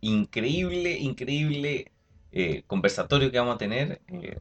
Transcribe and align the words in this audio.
increíble, 0.00 0.98
increíble 0.98 1.92
eh, 2.32 2.62
conversatorio 2.66 3.30
que 3.30 3.38
vamos 3.38 3.54
a 3.56 3.58
tener. 3.58 4.00
eh, 4.08 4.38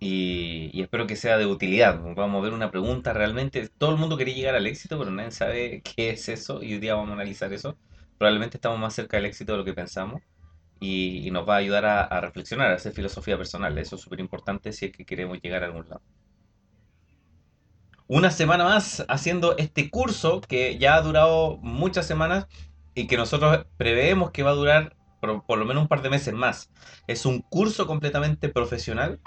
y, 0.00 0.80
espero 0.82 1.06
que 1.06 1.16
sea 1.16 1.36
de 1.38 1.46
utilidad. 1.46 2.00
Vamos 2.16 2.38
a 2.40 2.42
ver 2.42 2.52
una 2.54 2.70
pregunta 2.70 3.12
realmente. 3.12 3.68
Todo 3.68 3.90
el 3.92 3.98
mundo 3.98 4.16
quiere 4.16 4.34
llegar 4.34 4.54
al 4.54 4.66
éxito, 4.66 4.98
pero 4.98 5.10
nadie 5.10 5.30
sabe 5.30 5.82
qué 5.82 6.10
es 6.10 6.28
eso. 6.28 6.62
Y 6.62 6.74
hoy 6.74 6.78
día 6.80 6.94
vamos 6.94 7.10
a 7.10 7.14
analizar 7.14 7.52
eso. 7.52 7.76
Probablemente 8.18 8.56
estamos 8.56 8.78
más 8.78 8.94
cerca 8.94 9.16
del 9.18 9.26
éxito 9.26 9.52
de 9.52 9.58
lo 9.58 9.64
que 9.64 9.74
pensamos. 9.74 10.22
Y, 10.80 11.26
y 11.28 11.30
nos 11.32 11.48
va 11.48 11.54
a 11.56 11.58
ayudar 11.58 11.84
a, 11.86 12.02
a 12.04 12.20
reflexionar, 12.22 12.70
a 12.72 12.76
hacer 12.76 12.92
filosofía 12.92 13.36
personal. 13.38 13.76
Eso 13.78 13.96
es 13.96 14.02
súper 14.02 14.20
importante 14.20 14.72
si 14.72 14.86
es 14.86 14.92
que 14.92 15.04
queremos 15.06 15.40
llegar 15.42 15.62
a 15.64 15.66
algún 15.66 15.88
lado. 15.88 16.02
Una 18.08 18.30
semana 18.30 18.64
más 18.64 19.04
haciendo 19.08 19.56
este 19.56 19.88
curso 19.88 20.40
que 20.40 20.76
ya 20.78 20.96
ha 20.96 21.00
durado 21.02 21.58
muchas 21.58 22.06
semanas 22.06 22.46
y 22.94 23.06
que 23.06 23.16
nosotros 23.16 23.66
preveemos 23.76 24.30
que 24.30 24.42
va 24.42 24.50
a 24.50 24.54
durar 24.54 24.96
por, 25.20 25.44
por 25.44 25.58
lo 25.58 25.64
menos 25.64 25.82
un 25.82 25.88
par 25.88 26.02
de 26.02 26.10
meses 26.10 26.34
más. 26.34 26.70
Es 27.06 27.26
un 27.26 27.40
curso 27.40 27.86
completamente 27.86 28.48
profesional 28.48 29.20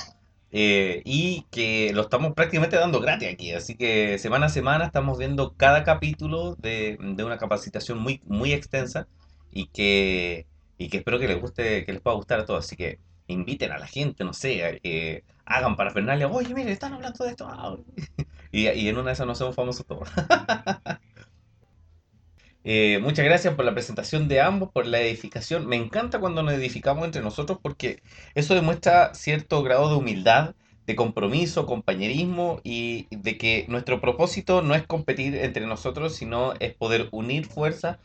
eh, 0.52 1.02
y 1.03 1.48
que 1.49 1.91
lo 1.94 2.03
estamos 2.03 2.34
prácticamente 2.34 2.76
dando 2.77 2.99
gratis 2.99 3.30
aquí. 3.34 3.52
Así 3.53 3.76
que 3.76 4.17
semana 4.20 4.45
a 4.48 4.49
semana 4.49 4.86
estamos 4.86 5.17
viendo 5.17 5.55
cada 5.55 5.84
capítulo 5.84 6.55
de, 6.55 6.98
de 6.99 7.23
una 7.23 7.38
capacitación 7.38 7.99
muy, 7.99 8.22
muy 8.26 8.53
extensa 8.53 9.08
y 9.52 9.67
que, 9.67 10.45
y 10.77 10.89
que 10.89 10.98
espero 10.98 11.20
que 11.20 11.27
les 11.27 11.41
guste, 11.41 11.86
que 11.86 11.94
les 11.94 12.02
pueda 12.02 12.16
gustar 12.17 12.39
a 12.39 12.45
todos. 12.45 12.66
Así 12.66 12.75
que 12.75 13.00
inviten 13.27 13.72
a 13.72 13.80
la 13.80 13.88
gente, 13.88 14.23
no 14.23 14.34
sé, 14.34 14.80
eh, 14.84 15.23
hagan 15.45 15.75
parafernalia. 15.75 16.27
Oye, 16.27 16.53
mire, 16.53 16.72
están 16.72 16.94
hablando 16.94 17.23
de 17.25 17.31
esto. 17.31 17.48
ah". 17.50 17.77
Y, 18.55 18.70
y 18.70 18.88
en 18.88 18.98
una 18.98 19.08
de 19.08 19.14
esas 19.14 19.25
nos 19.25 19.39
hacemos 19.39 19.55
famosos 19.55 19.84
todos. 19.88 20.08
Eh, 22.63 22.99
muchas 23.02 23.26
gracias 23.26 23.55
por 23.55 23.66
la 23.66 23.73
presentación 23.73 24.27
de 24.27 24.41
ambos, 24.41 24.72
por 24.72 24.85
la 24.85 25.02
edificación. 25.02 25.67
Me 25.67 25.76
encanta 25.76 26.20
cuando 26.20 26.44
nos 26.44 26.53
edificamos 26.53 27.05
entre 27.05 27.22
nosotros 27.22 27.59
porque 27.62 28.02
eso 28.36 28.55
demuestra 28.55 29.14
cierto 29.14 29.64
grado 29.64 29.89
de 29.89 29.95
humildad, 29.95 30.56
de 30.86 30.95
compromiso, 30.95 31.66
compañerismo 31.66 32.61
y 32.64 33.08
de 33.11 33.38
que 33.38 33.66
nuestro 33.69 34.02
propósito 34.02 34.61
no 34.61 34.75
es 34.75 34.86
competir 34.86 35.36
entre 35.36 35.66
nosotros, 35.66 36.16
sino 36.16 36.53
es 36.59 36.73
poder 36.73 37.09
unir 37.11 37.45
fuerzas 37.45 37.97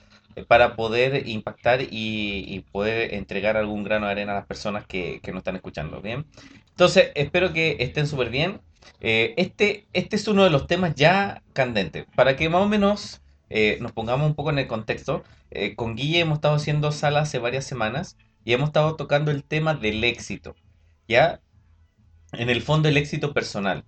para 0.47 0.77
poder 0.77 1.29
impactar 1.29 1.83
y, 1.83 1.89
y 1.91 2.61
poder 2.71 3.15
entregar 3.15 3.57
algún 3.57 3.83
grano 3.83 4.07
de 4.07 4.13
arena 4.13 4.33
a 4.33 4.37
las 4.37 4.47
personas 4.47 4.87
que, 4.87 5.21
que 5.23 5.33
nos 5.33 5.41
están 5.41 5.57
escuchando. 5.57 6.01
Bien. 6.01 6.27
Entonces, 6.71 7.11
espero 7.15 7.53
que 7.53 7.77
estén 7.81 8.07
súper 8.07 8.31
bien. 8.31 8.61
Eh, 9.01 9.35
este, 9.37 9.87
este 9.93 10.17
es 10.17 10.29
uno 10.29 10.45
de 10.45 10.51
los 10.51 10.67
temas 10.67 10.95
ya 10.95 11.43
candentes. 11.53 12.07
Para 12.15 12.37
que 12.37 12.49
más 12.49 12.63
o 12.63 12.69
menos 12.69 13.21
eh, 13.51 13.79
nos 13.81 13.93
pongamos 13.93 14.27
un 14.27 14.35
poco 14.35 14.51
en 14.51 14.59
el 14.59 14.67
contexto, 14.67 15.25
eh, 15.51 15.75
con 15.77 15.97
Guille 15.97 16.21
hemos 16.21 16.39
estado 16.39 16.55
haciendo 16.57 16.93
sala 16.93 17.21
hace 17.21 17.39
varias 17.39 17.65
semanas 17.65 18.17
y 18.45 18.53
hemos 18.53 18.69
estado 18.69 18.97
tocando 18.97 19.31
el 19.31 19.45
tema 19.45 19.75
del 19.75 20.05
éxito, 20.05 20.55
¿ya? 21.09 21.41
En 22.33 22.51
el 22.51 22.63
fondo 22.63 22.89
el 22.89 22.97
éxito 22.97 23.33
personal. 23.35 23.85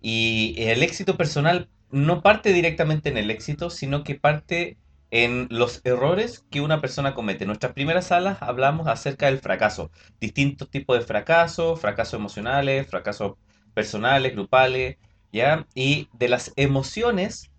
Y 0.00 0.54
el 0.58 0.82
éxito 0.82 1.16
personal 1.16 1.68
no 1.90 2.22
parte 2.22 2.52
directamente 2.52 3.08
en 3.08 3.16
el 3.18 3.30
éxito, 3.30 3.70
sino 3.70 4.04
que 4.04 4.14
parte 4.16 4.78
en 5.10 5.46
los 5.50 5.80
errores 5.84 6.44
que 6.50 6.60
una 6.60 6.80
persona 6.80 7.14
comete. 7.14 7.44
En 7.44 7.48
nuestras 7.48 7.72
primeras 7.72 8.08
salas 8.08 8.38
hablamos 8.42 8.88
acerca 8.88 9.26
del 9.26 9.38
fracaso, 9.38 9.90
distintos 10.20 10.70
tipos 10.70 10.98
de 10.98 11.04
fracasos, 11.04 11.80
fracasos 11.80 12.18
emocionales, 12.18 12.88
fracasos 12.88 13.34
personales, 13.74 14.32
grupales, 14.34 14.96
¿ya? 15.32 15.66
Y 15.74 16.08
de 16.14 16.28
las 16.28 16.52
emociones 16.56 17.52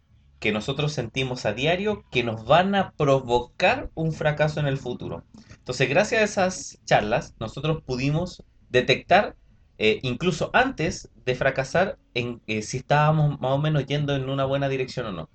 que 0.45 0.51
nosotros 0.51 0.93
sentimos 0.93 1.47
a 1.47 1.53
diario 1.53 2.05
que 2.11 2.23
nos 2.23 2.45
van 2.45 2.75
a 2.75 2.91
provocar 2.91 3.89
un 3.95 4.13
fracaso 4.13 4.59
en 4.59 4.67
el 4.67 4.77
futuro. 4.77 5.23
Entonces, 5.49 5.89
gracias 5.89 6.21
a 6.21 6.23
esas 6.23 6.79
charlas, 6.85 7.33
nosotros 7.39 7.81
pudimos 7.81 8.43
detectar, 8.69 9.35
eh, 9.79 9.97
incluso 10.03 10.51
antes 10.53 11.09
de 11.25 11.33
fracasar, 11.33 11.97
eh, 12.13 12.61
si 12.61 12.77
estábamos 12.77 13.39
más 13.39 13.53
o 13.53 13.57
menos 13.57 13.87
yendo 13.87 14.15
en 14.15 14.29
una 14.29 14.45
buena 14.45 14.69
dirección 14.69 15.07
o 15.07 15.11
no. 15.13 15.29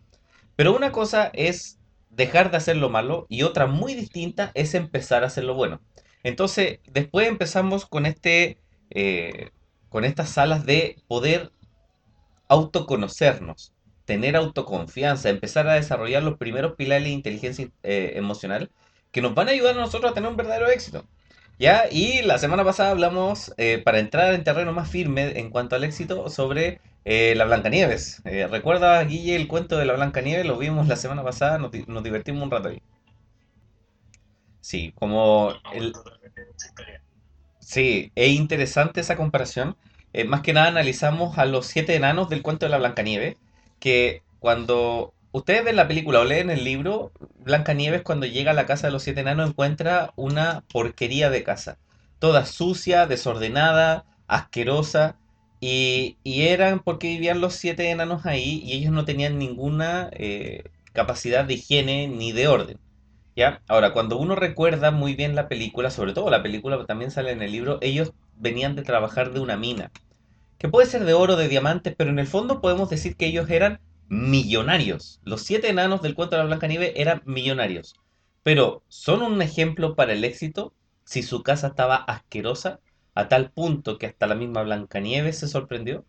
Pero 0.54 0.76
una 0.76 0.92
cosa 0.92 1.32
es 1.34 1.80
dejar 2.10 2.52
de 2.52 2.58
hacer 2.58 2.76
lo 2.76 2.88
malo 2.88 3.26
y 3.28 3.42
otra 3.42 3.66
muy 3.66 3.96
distinta 3.96 4.52
es 4.54 4.74
empezar 4.74 5.24
a 5.24 5.26
hacer 5.26 5.42
lo 5.42 5.54
bueno. 5.56 5.80
Entonces, 6.22 6.78
después 6.88 7.26
empezamos 7.26 7.84
con 7.84 8.06
este, 8.06 8.58
eh, 8.90 9.50
con 9.88 10.04
estas 10.04 10.28
salas 10.28 10.64
de 10.64 11.02
poder 11.08 11.50
autoconocernos, 12.46 13.72
tener 14.10 14.36
autoconfianza, 14.36 15.30
empezar 15.30 15.68
a 15.68 15.74
desarrollar 15.74 16.22
los 16.24 16.36
primeros 16.38 16.74
pilares 16.76 17.04
de 17.04 17.10
inteligencia 17.10 17.68
eh, 17.84 18.12
emocional 18.16 18.70
que 19.12 19.22
nos 19.22 19.34
van 19.36 19.48
a 19.48 19.52
ayudar 19.52 19.76
a 19.76 19.80
nosotros 19.80 20.10
a 20.10 20.14
tener 20.14 20.30
un 20.30 20.36
verdadero 20.36 20.68
éxito. 20.68 21.04
¿Ya? 21.58 21.84
Y 21.90 22.22
la 22.22 22.38
semana 22.38 22.64
pasada 22.64 22.90
hablamos, 22.90 23.52
eh, 23.58 23.80
para 23.84 23.98
entrar 24.00 24.34
en 24.34 24.44
terreno 24.44 24.72
más 24.72 24.90
firme 24.90 25.38
en 25.38 25.50
cuanto 25.50 25.76
al 25.76 25.84
éxito, 25.84 26.28
sobre 26.30 26.80
eh, 27.04 27.34
la 27.36 27.44
Blancanieves. 27.44 28.22
Eh, 28.24 28.48
¿recuerda, 28.50 29.02
Guille, 29.04 29.36
el 29.36 29.46
cuento 29.48 29.76
de 29.78 29.84
la 29.86 29.92
Blancanieves? 29.94 30.46
Lo 30.46 30.58
vimos 30.58 30.88
la 30.88 30.96
semana 30.96 31.22
pasada, 31.22 31.58
nos, 31.58 31.70
di- 31.70 31.84
nos 31.86 32.02
divertimos 32.02 32.42
un 32.42 32.50
rato 32.50 32.68
ahí. 32.70 32.82
Sí, 34.60 34.92
como 34.98 35.52
el, 35.74 35.92
Sí, 37.58 38.12
es 38.14 38.30
interesante 38.30 39.00
esa 39.00 39.16
comparación. 39.16 39.76
Eh, 40.12 40.24
más 40.24 40.42
que 40.42 40.52
nada 40.52 40.68
analizamos 40.68 41.38
a 41.38 41.44
los 41.46 41.66
siete 41.66 41.94
enanos 41.94 42.28
del 42.28 42.42
cuento 42.42 42.66
de 42.66 42.70
la 42.70 42.78
Blancanieves, 42.78 43.36
que 43.80 44.22
cuando 44.38 45.12
ustedes 45.32 45.64
ven 45.64 45.76
la 45.76 45.88
película 45.88 46.20
o 46.20 46.24
leen 46.24 46.50
el 46.50 46.64
libro, 46.64 47.12
Blancanieves 47.40 48.02
cuando 48.02 48.26
llega 48.26 48.52
a 48.52 48.54
la 48.54 48.66
casa 48.66 48.86
de 48.86 48.92
los 48.92 49.02
siete 49.02 49.20
enanos 49.20 49.50
encuentra 49.50 50.12
una 50.16 50.62
porquería 50.72 51.30
de 51.30 51.42
casa, 51.42 51.78
toda 52.18 52.46
sucia, 52.46 53.06
desordenada, 53.06 54.04
asquerosa, 54.28 55.16
y, 55.60 56.16
y 56.24 56.42
eran 56.42 56.80
porque 56.80 57.08
vivían 57.08 57.40
los 57.40 57.54
siete 57.54 57.90
enanos 57.90 58.24
ahí 58.26 58.62
y 58.64 58.72
ellos 58.74 58.92
no 58.92 59.04
tenían 59.04 59.38
ninguna 59.38 60.08
eh, 60.12 60.64
capacidad 60.92 61.44
de 61.44 61.54
higiene 61.54 62.08
ni 62.08 62.32
de 62.32 62.48
orden. 62.48 62.78
¿Ya? 63.36 63.62
Ahora, 63.68 63.92
cuando 63.92 64.18
uno 64.18 64.34
recuerda 64.34 64.90
muy 64.90 65.14
bien 65.14 65.34
la 65.34 65.48
película, 65.48 65.90
sobre 65.90 66.12
todo 66.12 66.30
la 66.30 66.42
película, 66.42 66.84
también 66.86 67.10
sale 67.10 67.30
en 67.32 67.42
el 67.42 67.52
libro, 67.52 67.78
ellos 67.80 68.12
venían 68.36 68.74
de 68.76 68.82
trabajar 68.82 69.32
de 69.32 69.40
una 69.40 69.56
mina, 69.56 69.90
que 70.60 70.68
puede 70.68 70.86
ser 70.86 71.06
de 71.06 71.14
oro, 71.14 71.36
de 71.36 71.48
diamantes, 71.48 71.94
pero 71.96 72.10
en 72.10 72.18
el 72.18 72.26
fondo 72.26 72.60
podemos 72.60 72.90
decir 72.90 73.16
que 73.16 73.24
ellos 73.24 73.48
eran 73.48 73.80
millonarios. 74.08 75.18
Los 75.24 75.40
siete 75.42 75.70
enanos 75.70 76.02
del 76.02 76.14
cuento 76.14 76.36
de 76.36 76.42
la 76.42 76.48
Blancanieves 76.48 76.92
eran 76.96 77.22
millonarios. 77.24 77.94
Pero, 78.42 78.82
¿son 78.88 79.22
un 79.22 79.40
ejemplo 79.40 79.96
para 79.96 80.12
el 80.12 80.22
éxito 80.22 80.74
si 81.02 81.22
su 81.22 81.42
casa 81.42 81.68
estaba 81.68 81.96
asquerosa 81.96 82.78
a 83.14 83.26
tal 83.28 83.50
punto 83.50 83.96
que 83.96 84.04
hasta 84.04 84.26
la 84.26 84.34
misma 84.34 84.62
Blancanieves 84.62 85.38
se 85.38 85.48
sorprendió? 85.48 86.04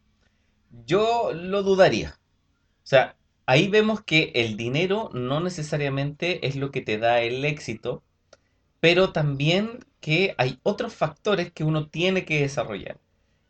Yo 0.85 1.31
lo 1.33 1.63
dudaría. 1.63 2.19
O 2.83 2.87
sea, 2.87 3.15
ahí 3.45 3.69
vemos 3.69 4.03
que 4.03 4.33
el 4.35 4.57
dinero 4.57 5.11
no 5.13 5.39
necesariamente 5.39 6.45
es 6.45 6.57
lo 6.57 6.71
que 6.71 6.81
te 6.81 6.97
da 6.97 7.21
el 7.21 7.45
éxito, 7.45 8.03
pero 8.81 9.13
también 9.13 9.79
que 10.01 10.35
hay 10.37 10.59
otros 10.63 10.93
factores 10.93 11.53
que 11.53 11.63
uno 11.63 11.87
tiene 11.87 12.25
que 12.25 12.41
desarrollar. 12.41 12.99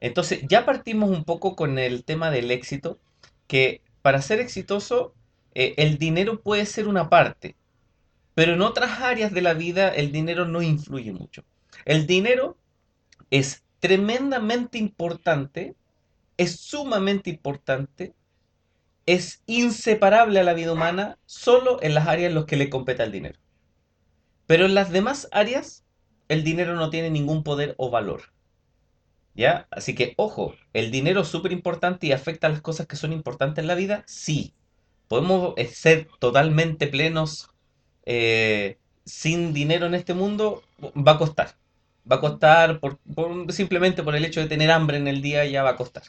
Entonces, 0.02 0.42
ya 0.50 0.66
partimos 0.66 1.10
un 1.10 1.24
poco 1.24 1.56
con 1.56 1.80
el 1.80 2.04
tema 2.04 2.30
del 2.32 2.52
éxito, 2.52 3.00
que 3.48 3.82
para 4.02 4.22
ser 4.22 4.42
exitoso, 4.42 5.14
eh, 5.56 5.76
el 5.78 5.98
dinero 5.98 6.42
puede 6.42 6.66
ser 6.66 6.88
una 6.88 7.10
parte, 7.10 7.56
pero 8.36 8.54
en 8.54 8.62
otras 8.62 9.00
áreas 9.00 9.32
de 9.32 9.42
la 9.42 9.54
vida 9.54 9.88
el 9.90 10.12
dinero 10.12 10.46
no 10.46 10.62
influye 10.62 11.14
mucho. 11.14 11.44
El 11.86 12.08
dinero 12.08 12.58
es 13.30 13.64
tremendamente 13.80 14.78
importante, 14.78 15.76
es 16.36 16.60
sumamente 16.60 17.30
importante 17.30 18.14
es 19.06 19.42
inseparable 19.46 20.40
a 20.40 20.44
la 20.44 20.54
vida 20.54 20.74
humana 20.74 21.18
solo 21.26 21.80
en 21.82 21.94
las 21.94 22.08
áreas 22.08 22.30
en 22.30 22.36
las 22.36 22.46
que 22.46 22.56
le 22.56 22.70
compete 22.70 23.04
el 23.04 23.12
dinero. 23.12 23.40
Pero 24.48 24.66
en 24.66 24.76
las 24.76 24.92
demás 24.92 25.28
áreas, 25.32 25.84
el 26.28 26.44
dinero 26.44 26.76
no 26.76 26.90
tiene 26.90 27.10
ningún 27.10 27.44
poder 27.44 27.76
o 27.78 27.90
valor. 27.90 28.32
¿Ya? 29.34 29.68
Así 29.72 29.96
que, 29.96 30.14
ojo, 30.18 30.56
el 30.74 30.92
dinero 30.92 31.22
es 31.22 31.28
súper 31.28 31.52
importante 31.52 32.08
y 32.08 32.12
afecta 32.12 32.48
a 32.48 32.50
las 32.50 32.62
cosas 32.62 32.88
que 32.88 32.96
son 32.96 33.14
importantes 33.14 33.62
en 33.62 33.68
la 33.68 33.76
vida. 33.76 34.04
Sí. 34.06 34.54
¿Podemos 35.08 35.54
eh, 35.58 35.68
ser 35.68 36.08
totalmente 36.20 36.88
plenos 36.88 37.50
eh, 38.06 38.78
sin 39.06 39.54
dinero 39.54 39.86
en 39.86 39.96
este 39.96 40.14
mundo? 40.14 40.64
Va 40.96 41.14
a 41.14 41.18
costar. 41.18 41.56
Va 42.10 42.18
a 42.18 42.20
costar 42.20 42.80
por, 42.80 43.00
simplemente 43.50 44.04
por 44.04 44.16
el 44.16 44.26
hecho 44.26 44.42
de 44.42 44.48
tener 44.48 44.72
hambre 44.72 44.98
en 44.98 45.08
el 45.08 45.22
día, 45.22 45.46
ya 45.46 45.64
va 45.64 45.72
a 45.72 45.76
costar. 45.76 46.04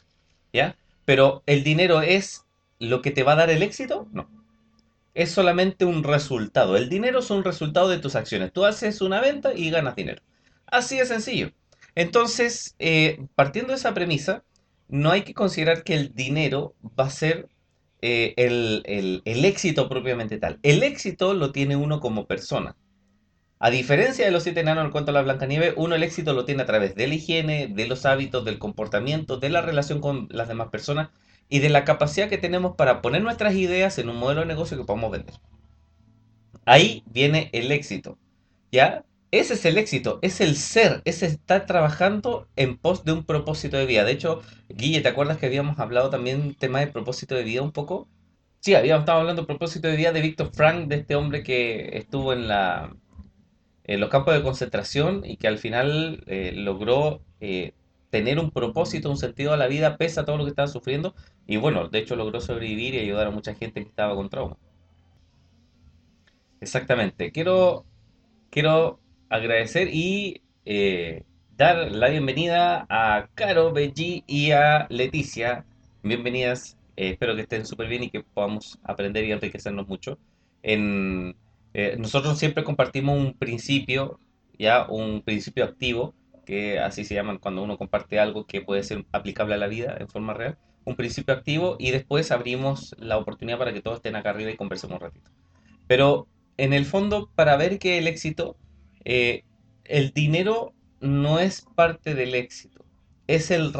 ¿Ya? 0.51 0.75
Pero 1.05 1.43
el 1.45 1.63
dinero 1.63 2.01
es 2.01 2.45
lo 2.79 3.01
que 3.01 3.11
te 3.11 3.23
va 3.23 3.33
a 3.33 3.37
dar 3.37 3.49
el 3.49 3.63
éxito? 3.63 4.07
No. 4.11 4.29
Es 5.13 5.31
solamente 5.31 5.85
un 5.85 6.03
resultado. 6.03 6.75
El 6.75 6.89
dinero 6.89 7.19
es 7.19 7.29
un 7.29 7.43
resultado 7.43 7.87
de 7.87 7.99
tus 7.99 8.15
acciones. 8.15 8.51
Tú 8.51 8.65
haces 8.65 9.01
una 9.01 9.21
venta 9.21 9.53
y 9.53 9.69
ganas 9.69 9.95
dinero. 9.95 10.21
Así 10.65 10.97
de 10.97 11.05
sencillo. 11.05 11.51
Entonces, 11.95 12.75
eh, 12.79 13.25
partiendo 13.35 13.71
de 13.73 13.77
esa 13.77 13.93
premisa, 13.93 14.43
no 14.87 15.11
hay 15.11 15.23
que 15.23 15.33
considerar 15.33 15.83
que 15.83 15.95
el 15.95 16.13
dinero 16.13 16.75
va 16.99 17.05
a 17.05 17.09
ser 17.09 17.49
eh, 18.01 18.33
el, 18.37 18.81
el- 18.85 19.21
el 19.25 19.45
éxito 19.45 19.87
propiamente 19.89 20.37
tal. 20.39 20.59
El 20.63 20.83
éxito 20.83 21.33
lo 21.33 21.51
tiene 21.51 21.75
uno 21.77 21.99
como 22.01 22.25
persona. 22.27 22.75
A 23.59 23.71
diferencia 23.71 24.25
de 24.25 24.31
los 24.31 24.43
siete 24.43 24.59
enanos 24.61 24.85
en 24.85 24.91
cuanto 24.91 25.11
a 25.11 25.13
la 25.15 25.23
Blancanieves, 25.23 25.73
uno 25.77 25.95
el 25.95 26.03
éxito 26.03 26.33
lo 26.33 26.45
tiene 26.45 26.63
a 26.63 26.67
través 26.67 26.95
de 26.95 27.07
la 27.07 27.15
higiene, 27.15 27.67
de 27.67 27.87
los 27.87 28.05
hábitos, 28.05 28.45
del 28.45 28.59
comportamiento, 28.59 29.37
de 29.37 29.49
la 29.49 29.61
relación 29.61 30.01
con 30.01 30.27
las 30.31 30.47
demás 30.49 30.69
personas 30.69 31.09
y 31.49 31.59
de 31.59 31.69
la 31.69 31.83
capacidad 31.85 32.29
que 32.29 32.37
tenemos 32.37 32.75
para 32.75 33.01
poner 33.01 33.23
nuestras 33.23 33.55
ideas 33.55 33.97
en 33.99 34.09
un 34.09 34.17
modelo 34.17 34.41
de 34.41 34.47
negocio 34.47 34.77
que 34.77 34.85
podamos 34.85 35.11
vender. 35.11 35.35
Ahí 36.65 37.03
viene 37.05 37.49
el 37.53 37.71
éxito. 37.71 38.17
¿Ya? 38.71 39.05
Ese 39.33 39.55
es 39.55 39.65
el 39.65 39.77
éxito, 39.79 40.19
es 40.21 40.41
el 40.41 40.55
ser, 40.55 41.01
es 41.05 41.23
estar 41.23 41.65
trabajando 41.65 42.47
en 42.55 42.77
pos 42.77 43.03
de 43.03 43.13
un 43.13 43.25
propósito 43.25 43.77
de 43.77 43.87
vida. 43.87 44.03
De 44.03 44.11
hecho, 44.11 44.41
Guille, 44.69 45.01
¿te 45.01 45.09
acuerdas 45.09 45.39
que 45.39 45.47
habíamos 45.47 45.79
hablado 45.79 46.11
también 46.11 46.53
tema 46.55 46.79
de 46.81 46.87
propósito 46.87 47.33
de 47.33 47.43
vida 47.43 47.63
un 47.63 47.71
poco? 47.71 48.07
Sí, 48.59 48.75
habíamos 48.75 49.01
estado 49.03 49.21
hablando 49.21 49.41
de 49.41 49.47
propósito 49.47 49.87
de 49.87 49.95
vida 49.97 50.11
de 50.11 50.21
Víctor 50.21 50.51
Frank, 50.53 50.87
de 50.87 50.97
este 50.97 51.15
hombre 51.15 51.41
que 51.43 51.97
estuvo 51.97 52.31
en 52.31 52.47
la 52.47 52.95
en 53.85 53.99
los 54.01 54.09
campos 54.09 54.33
de 54.35 54.43
concentración 54.43 55.23
y 55.25 55.37
que 55.37 55.47
al 55.47 55.59
final 55.59 56.23
eh, 56.27 56.53
logró 56.55 57.21
eh, 57.41 57.73
tener 58.11 58.39
un 58.39 58.51
propósito, 58.51 59.09
un 59.09 59.17
sentido 59.17 59.53
a 59.53 59.57
la 59.57 59.67
vida 59.67 59.97
pese 59.97 60.19
a 60.21 60.25
todo 60.25 60.37
lo 60.37 60.45
que 60.45 60.51
estaba 60.51 60.67
sufriendo 60.69 61.15
y 61.47 61.57
bueno, 61.57 61.89
de 61.89 61.99
hecho 61.99 62.15
logró 62.17 62.41
sobrevivir 62.41 62.95
y 62.95 62.99
ayudar 62.99 63.27
a 63.27 63.31
mucha 63.31 63.55
gente 63.55 63.81
que 63.83 63.89
estaba 63.89 64.15
con 64.15 64.29
trauma. 64.29 64.57
Exactamente. 66.59 67.31
Quiero, 67.31 67.85
quiero 68.51 69.02
agradecer 69.29 69.89
y 69.91 70.41
eh, 70.65 71.23
dar 71.57 71.91
la 71.91 72.09
bienvenida 72.09 72.85
a 72.89 73.29
Caro, 73.35 73.71
Belgi 73.71 74.23
y 74.27 74.51
a 74.51 74.87
Leticia. 74.89 75.65
Bienvenidas. 76.03 76.77
Eh, 76.95 77.11
espero 77.11 77.35
que 77.35 77.41
estén 77.41 77.65
súper 77.65 77.87
bien 77.87 78.03
y 78.03 78.09
que 78.09 78.23
podamos 78.23 78.79
aprender 78.83 79.25
y 79.25 79.31
enriquecernos 79.31 79.87
mucho. 79.87 80.17
En, 80.61 81.35
eh, 81.73 81.95
nosotros 81.97 82.37
siempre 82.37 82.63
compartimos 82.63 83.17
un 83.17 83.33
principio, 83.33 84.19
ya 84.57 84.87
un 84.89 85.21
principio 85.21 85.63
activo, 85.63 86.13
que 86.45 86.79
así 86.79 87.03
se 87.05 87.15
llaman 87.15 87.37
cuando 87.37 87.63
uno 87.63 87.77
comparte 87.77 88.19
algo 88.19 88.45
que 88.45 88.61
puede 88.61 88.83
ser 88.83 89.05
aplicable 89.11 89.55
a 89.55 89.57
la 89.57 89.67
vida 89.67 89.95
en 89.99 90.07
forma 90.07 90.33
real. 90.33 90.57
Un 90.85 90.95
principio 90.95 91.33
activo 91.33 91.77
y 91.79 91.91
después 91.91 92.31
abrimos 92.31 92.95
la 92.99 93.17
oportunidad 93.17 93.57
para 93.57 93.73
que 93.73 93.81
todos 93.81 93.97
estén 93.97 94.15
acá 94.15 94.31
arriba 94.31 94.51
y 94.51 94.57
conversemos 94.57 94.95
un 94.95 95.01
ratito. 95.01 95.31
Pero 95.87 96.27
en 96.57 96.73
el 96.73 96.85
fondo, 96.85 97.29
para 97.35 97.55
ver 97.57 97.79
que 97.79 97.97
el 97.97 98.07
éxito, 98.07 98.57
eh, 99.05 99.43
el 99.85 100.11
dinero 100.13 100.73
no 101.01 101.39
es 101.39 101.65
parte 101.75 102.15
del 102.15 102.35
éxito, 102.35 102.85
es, 103.27 103.51
el 103.51 103.73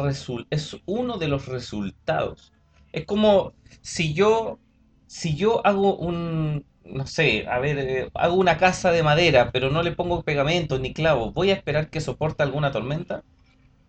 es 0.50 0.76
uno 0.86 1.18
de 1.18 1.28
los 1.28 1.46
resultados. 1.46 2.52
Es 2.92 3.06
como 3.06 3.52
si 3.80 4.14
yo, 4.14 4.58
si 5.06 5.36
yo 5.36 5.66
hago 5.66 5.96
un, 5.96 6.64
no 6.84 7.06
sé, 7.06 7.46
a 7.48 7.58
ver, 7.58 7.78
eh, 7.78 8.10
hago 8.14 8.34
una 8.36 8.58
casa 8.58 8.90
de 8.92 9.02
madera, 9.02 9.50
pero 9.52 9.70
no 9.70 9.82
le 9.82 9.92
pongo 9.92 10.22
pegamento 10.22 10.78
ni 10.78 10.92
clavo, 10.92 11.32
¿voy 11.32 11.50
a 11.50 11.54
esperar 11.54 11.90
que 11.90 12.00
soporte 12.00 12.42
alguna 12.42 12.72
tormenta? 12.72 13.24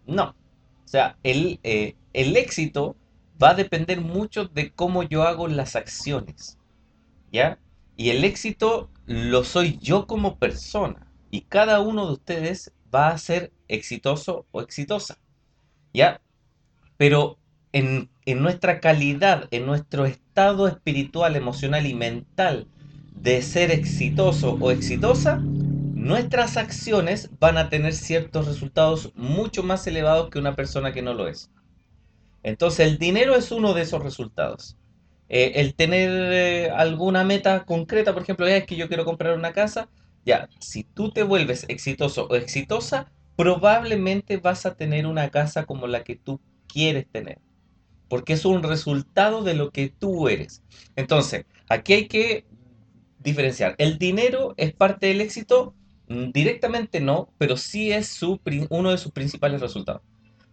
No. 0.06 0.36
O 0.86 0.88
sea, 0.88 1.18
el, 1.24 1.60
eh, 1.64 1.96
el 2.14 2.38
éxito 2.38 2.96
va 3.42 3.52
a 3.52 3.56
depender 3.56 4.02
mucho 4.02 4.46
de 4.46 4.72
cómo 4.72 5.04
yo 5.04 5.24
hago 5.24 5.48
las 5.48 5.76
acciones. 5.76 6.58
¿Ya? 7.32 7.60
Y 7.98 8.10
el 8.10 8.24
éxito 8.24 8.90
lo 9.06 9.44
soy 9.44 9.78
yo 9.80 10.08
como 10.08 10.38
persona. 10.38 11.05
Y 11.36 11.42
cada 11.42 11.82
uno 11.82 12.06
de 12.06 12.14
ustedes 12.14 12.72
va 12.96 13.10
a 13.10 13.18
ser 13.18 13.52
exitoso 13.68 14.46
o 14.52 14.62
exitosa. 14.62 15.18
¿Ya? 15.94 16.22
Pero 16.96 17.38
en, 17.74 18.10
en 18.26 18.42
nuestra 18.42 18.80
calidad, 18.80 19.50
en 19.52 19.66
nuestro 19.66 20.06
estado 20.06 20.66
espiritual, 20.66 21.36
emocional 21.36 21.88
y 21.88 21.94
mental 21.94 22.70
de 23.14 23.42
ser 23.42 23.72
exitoso 23.72 24.58
o 24.62 24.72
exitosa, 24.72 25.42
nuestras 25.44 26.56
acciones 26.56 27.30
van 27.38 27.58
a 27.58 27.68
tener 27.68 27.92
ciertos 27.92 28.48
resultados 28.48 29.12
mucho 29.14 29.62
más 29.62 29.86
elevados 29.88 30.30
que 30.30 30.40
una 30.40 30.56
persona 30.56 30.94
que 30.94 31.02
no 31.02 31.14
lo 31.14 31.28
es. 31.28 31.52
Entonces 32.44 32.88
el 32.88 32.98
dinero 32.98 33.36
es 33.36 33.52
uno 33.52 33.74
de 33.74 33.82
esos 33.82 34.02
resultados. 34.02 34.78
Eh, 35.28 35.52
el 35.56 35.76
tener 35.76 36.10
eh, 36.32 36.70
alguna 36.70 37.26
meta 37.26 37.66
concreta, 37.66 38.14
por 38.14 38.22
ejemplo, 38.22 38.48
es 38.48 38.66
que 38.66 38.78
yo 38.78 38.88
quiero 38.88 39.04
comprar 39.04 39.38
una 39.38 39.52
casa, 39.52 39.90
ya, 40.26 40.50
si 40.60 40.84
tú 40.84 41.12
te 41.12 41.24
vuelves 41.24 41.66
exitoso 41.68 42.28
o 42.30 42.36
exitosa, 42.36 43.12
probablemente 43.36 44.38
vas 44.38 44.66
a 44.66 44.76
tener 44.76 45.06
una 45.06 45.30
casa 45.30 45.66
como 45.66 45.88
la 45.88 46.04
que 46.04 46.16
tú 46.16 46.40
quieres 46.68 47.06
tener, 47.12 47.40
porque 48.10 48.34
es 48.34 48.46
un 48.46 48.64
resultado 48.64 49.44
de 49.44 49.54
lo 49.54 49.72
que 49.72 49.90
tú 49.90 50.28
eres. 50.28 50.64
Entonces, 50.96 51.46
aquí 51.70 51.94
hay 51.94 52.08
que 52.08 52.46
diferenciar. 53.20 53.76
¿El 53.78 53.98
dinero 53.98 54.54
es 54.58 54.74
parte 54.74 55.08
del 55.08 55.22
éxito? 55.22 55.74
Mm, 56.08 56.32
directamente 56.32 57.00
no, 57.00 57.30
pero 57.38 57.58
sí 57.58 57.92
es 57.92 58.22
uno 58.70 58.92
de 58.92 58.98
sus 58.98 59.12
principales 59.12 59.62
resultados. 59.62 60.02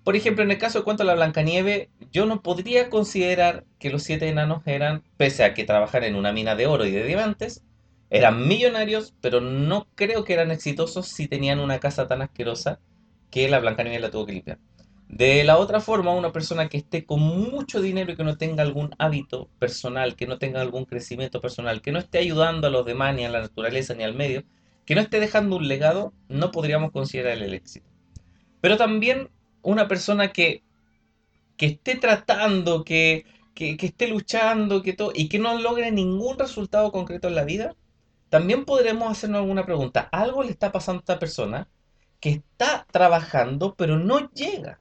Por 0.05 0.17
ejemplo, 0.17 0.43
en 0.43 0.51
el 0.51 0.59
caso 0.59 0.79
de 0.79 0.85
Cuento 0.85 1.05
de 1.05 1.07
la 1.07 1.15
Blancanieve, 1.15 1.89
yo 2.11 2.27
no 2.27 2.43
podría 2.43 2.91
considerar 2.91 3.65
que 3.79 3.91
los 3.91 4.03
siete 4.03 4.29
enanos 4.29 4.63
eran, 4.67 5.05
pese 5.17 5.45
a 5.45 5.55
que 5.55 5.65
trabajan 5.65 6.03
en 6.03 6.17
una 6.17 6.33
mina 6.33 6.57
de 6.57 6.67
oro 6.67 6.85
y 6.85 6.91
de 6.91 7.05
diamantes, 7.05 7.63
eran 8.13 8.47
millonarios, 8.47 9.15
pero 9.23 9.41
no 9.41 9.89
creo 9.95 10.23
que 10.23 10.35
eran 10.35 10.51
exitosos 10.51 11.09
si 11.09 11.29
tenían 11.29 11.61
una 11.61 11.81
casa 11.81 12.07
tan 12.07 12.21
asquerosa 12.21 12.79
que 13.31 13.49
la 13.49 13.59
Blancanieve 13.59 14.01
la 14.01 14.11
tuvo 14.11 14.27
que 14.27 14.35
limpiar. 14.35 14.59
De 15.09 15.43
la 15.45 15.57
otra 15.57 15.81
forma, 15.81 16.13
una 16.13 16.31
persona 16.31 16.69
que 16.69 16.77
esté 16.77 17.07
con 17.07 17.21
mucho 17.21 17.81
dinero 17.81 18.13
y 18.13 18.17
que 18.17 18.23
no 18.23 18.37
tenga 18.37 18.63
algún 18.63 18.95
hábito 18.99 19.49
personal, 19.59 20.15
que 20.15 20.27
no 20.27 20.37
tenga 20.37 20.61
algún 20.61 20.85
crecimiento 20.85 21.41
personal, 21.41 21.81
que 21.81 21.91
no 21.91 21.99
esté 21.99 22.19
ayudando 22.19 22.67
a 22.67 22.71
los 22.71 22.85
demás, 22.85 23.17
ni 23.17 23.25
a 23.25 23.31
la 23.31 23.41
naturaleza, 23.41 23.95
ni 23.95 24.03
al 24.03 24.15
medio, 24.15 24.45
que 24.85 24.95
no 24.95 25.01
esté 25.01 25.19
dejando 25.19 25.57
un 25.57 25.67
legado, 25.67 26.13
no 26.29 26.51
podríamos 26.51 26.93
considerar 26.93 27.39
el 27.39 27.55
éxito. 27.55 27.89
Pero 28.61 28.77
también 28.77 29.31
una 29.63 29.89
persona 29.89 30.33
que, 30.33 30.63
que 31.57 31.65
esté 31.65 31.97
tratando, 31.97 32.85
que, 32.85 33.25
que, 33.55 33.75
esté 33.81 34.07
luchando 34.07 34.83
que 34.83 34.93
todo, 34.93 35.13
y 35.15 35.31
que 35.31 35.39
no 35.39 35.59
logre 35.59 35.91
ningún 35.93 36.39
resultado 36.39 36.93
concreto 36.93 37.29
en 37.29 37.37
la 37.37 37.45
vida, 37.45 37.75
también 38.33 38.65
podremos 38.65 39.13
hacernos 39.13 39.41
alguna 39.41 39.67
pregunta. 39.67 40.09
¿Algo 40.11 40.43
le 40.43 40.53
está 40.53 40.73
pasando 40.73 41.01
a 41.01 41.03
esta 41.03 41.19
persona 41.19 41.69
que 42.19 42.31
está 42.31 42.87
trabajando 42.91 43.75
pero 43.75 43.99
no 43.99 44.31
llega? 44.33 44.81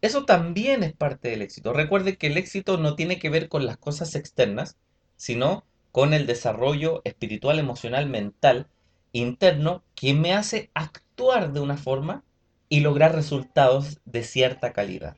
Eso 0.00 0.24
también 0.26 0.84
es 0.84 0.92
parte 0.92 1.28
del 1.28 1.42
éxito. 1.42 1.72
Recuerde 1.72 2.16
que 2.16 2.28
el 2.28 2.36
éxito 2.36 2.78
no 2.78 2.94
tiene 2.94 3.18
que 3.18 3.30
ver 3.30 3.48
con 3.48 3.66
las 3.66 3.78
cosas 3.78 4.14
externas, 4.14 4.76
sino 5.16 5.64
con 5.90 6.14
el 6.14 6.24
desarrollo 6.24 7.02
espiritual, 7.02 7.58
emocional, 7.58 8.08
mental, 8.08 8.68
interno, 9.10 9.82
que 9.96 10.14
me 10.14 10.32
hace 10.32 10.70
actuar 10.72 11.52
de 11.52 11.58
una 11.58 11.76
forma 11.76 12.22
y 12.68 12.78
lograr 12.78 13.12
resultados 13.12 13.98
de 14.04 14.22
cierta 14.22 14.72
calidad. 14.72 15.16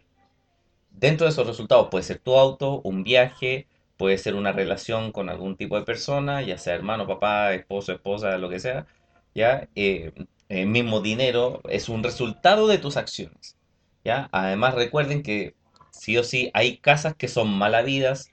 Dentro 0.92 1.26
de 1.26 1.32
esos 1.32 1.46
resultados 1.46 1.88
puede 1.90 2.04
ser 2.04 2.20
tu 2.20 2.38
auto, 2.38 2.80
un 2.84 3.04
viaje, 3.04 3.68
puede 3.96 4.18
ser 4.18 4.34
una 4.34 4.52
relación 4.52 5.12
con 5.12 5.28
algún 5.28 5.56
tipo 5.56 5.78
de 5.78 5.84
persona, 5.84 6.42
ya 6.42 6.58
sea 6.58 6.74
hermano, 6.74 7.06
papá, 7.06 7.54
esposo, 7.54 7.92
esposa, 7.92 8.38
lo 8.38 8.48
que 8.50 8.60
sea, 8.60 8.86
ya 9.34 9.68
eh, 9.74 10.12
el 10.48 10.66
mismo 10.68 11.00
dinero 11.00 11.60
es 11.68 11.88
un 11.88 12.02
resultado 12.02 12.66
de 12.66 12.78
tus 12.78 12.96
acciones. 12.96 13.56
¿ya? 14.04 14.28
Además 14.32 14.74
recuerden 14.74 15.22
que 15.22 15.54
sí 15.90 16.16
o 16.18 16.24
sí 16.24 16.50
hay 16.54 16.78
casas 16.78 17.14
que 17.16 17.28
son 17.28 17.48
malavidas, 17.56 18.30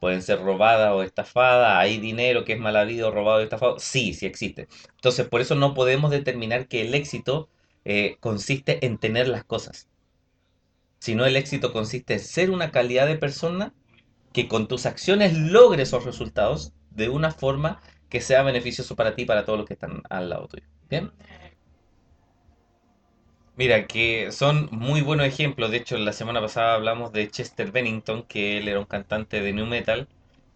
pueden 0.00 0.22
ser 0.22 0.40
robadas 0.42 0.92
o 0.92 1.02
estafadas, 1.02 1.78
hay 1.78 1.98
dinero 1.98 2.44
que 2.44 2.54
es 2.54 2.60
mal 2.60 2.76
habido, 2.76 3.10
robado 3.10 3.38
o 3.40 3.42
estafado, 3.42 3.78
sí, 3.78 4.14
sí 4.14 4.26
existe. 4.26 4.68
Entonces 4.96 5.26
por 5.28 5.40
eso 5.40 5.54
no 5.54 5.74
podemos 5.74 6.10
determinar 6.10 6.68
que 6.68 6.82
el 6.82 6.94
éxito 6.94 7.48
eh, 7.84 8.16
consiste 8.20 8.84
en 8.86 8.98
tener 8.98 9.28
las 9.28 9.44
cosas, 9.44 9.88
sino 10.98 11.24
el 11.26 11.36
éxito 11.36 11.72
consiste 11.72 12.14
en 12.14 12.20
ser 12.20 12.50
una 12.50 12.70
calidad 12.70 13.06
de 13.06 13.16
persona 13.16 13.72
que 14.34 14.48
con 14.48 14.68
tus 14.68 14.84
acciones 14.84 15.38
logre 15.38 15.84
esos 15.84 16.04
resultados 16.04 16.74
de 16.90 17.08
una 17.08 17.30
forma 17.30 17.80
que 18.10 18.20
sea 18.20 18.42
beneficioso 18.42 18.96
para 18.96 19.14
ti 19.14 19.22
y 19.22 19.26
para 19.26 19.44
todos 19.44 19.58
los 19.60 19.66
que 19.66 19.74
están 19.74 20.02
al 20.10 20.28
lado 20.28 20.48
tuyo. 20.48 20.66
¿Bien? 20.90 21.12
Mira, 23.56 23.86
que 23.86 24.32
son 24.32 24.68
muy 24.72 25.00
buenos 25.02 25.26
ejemplos. 25.26 25.70
De 25.70 25.76
hecho, 25.78 25.96
la 25.98 26.12
semana 26.12 26.40
pasada 26.40 26.74
hablamos 26.74 27.12
de 27.12 27.30
Chester 27.30 27.70
Bennington, 27.70 28.24
que 28.24 28.58
él 28.58 28.66
era 28.68 28.80
un 28.80 28.86
cantante 28.86 29.40
de 29.40 29.52
new 29.52 29.66
metal, 29.66 30.08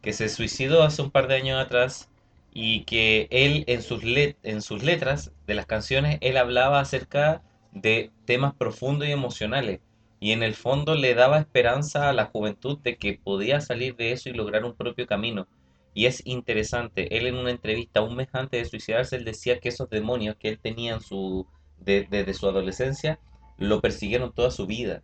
que 0.02 0.12
se 0.12 0.28
suicidó 0.28 0.82
hace 0.82 1.02
un 1.02 1.12
par 1.12 1.28
de 1.28 1.36
años 1.36 1.60
atrás 1.64 2.10
y 2.52 2.84
que 2.84 3.28
él 3.30 3.64
en 3.68 3.82
sus, 3.82 4.02
en 4.04 4.62
sus 4.62 4.82
letras 4.82 5.32
de 5.46 5.54
las 5.54 5.66
canciones, 5.66 6.18
él 6.20 6.36
hablaba 6.36 6.80
acerca 6.80 7.42
de 7.72 8.10
temas 8.24 8.54
profundos 8.54 9.06
y 9.06 9.12
emocionales. 9.12 9.80
Y 10.20 10.32
en 10.32 10.42
el 10.42 10.54
fondo 10.54 10.94
le 10.94 11.14
daba 11.14 11.38
esperanza 11.38 12.08
a 12.08 12.12
la 12.12 12.26
juventud 12.26 12.78
de 12.78 12.96
que 12.96 13.20
podía 13.22 13.60
salir 13.60 13.96
de 13.96 14.12
eso 14.12 14.28
y 14.28 14.32
lograr 14.32 14.64
un 14.64 14.74
propio 14.74 15.06
camino. 15.06 15.46
Y 15.94 16.06
es 16.06 16.22
interesante, 16.26 17.16
él 17.16 17.26
en 17.26 17.36
una 17.36 17.50
entrevista 17.50 18.02
un 18.02 18.16
mes 18.16 18.28
antes 18.32 18.62
de 18.62 18.68
suicidarse, 18.68 19.16
él 19.16 19.24
decía 19.24 19.60
que 19.60 19.68
esos 19.70 19.90
demonios 19.90 20.36
que 20.36 20.48
él 20.48 20.58
tenía 20.60 20.94
en 20.94 21.00
su, 21.00 21.46
desde 21.78 22.34
su 22.34 22.48
adolescencia 22.48 23.18
lo 23.56 23.80
persiguieron 23.80 24.32
toda 24.32 24.50
su 24.50 24.66
vida. 24.66 25.02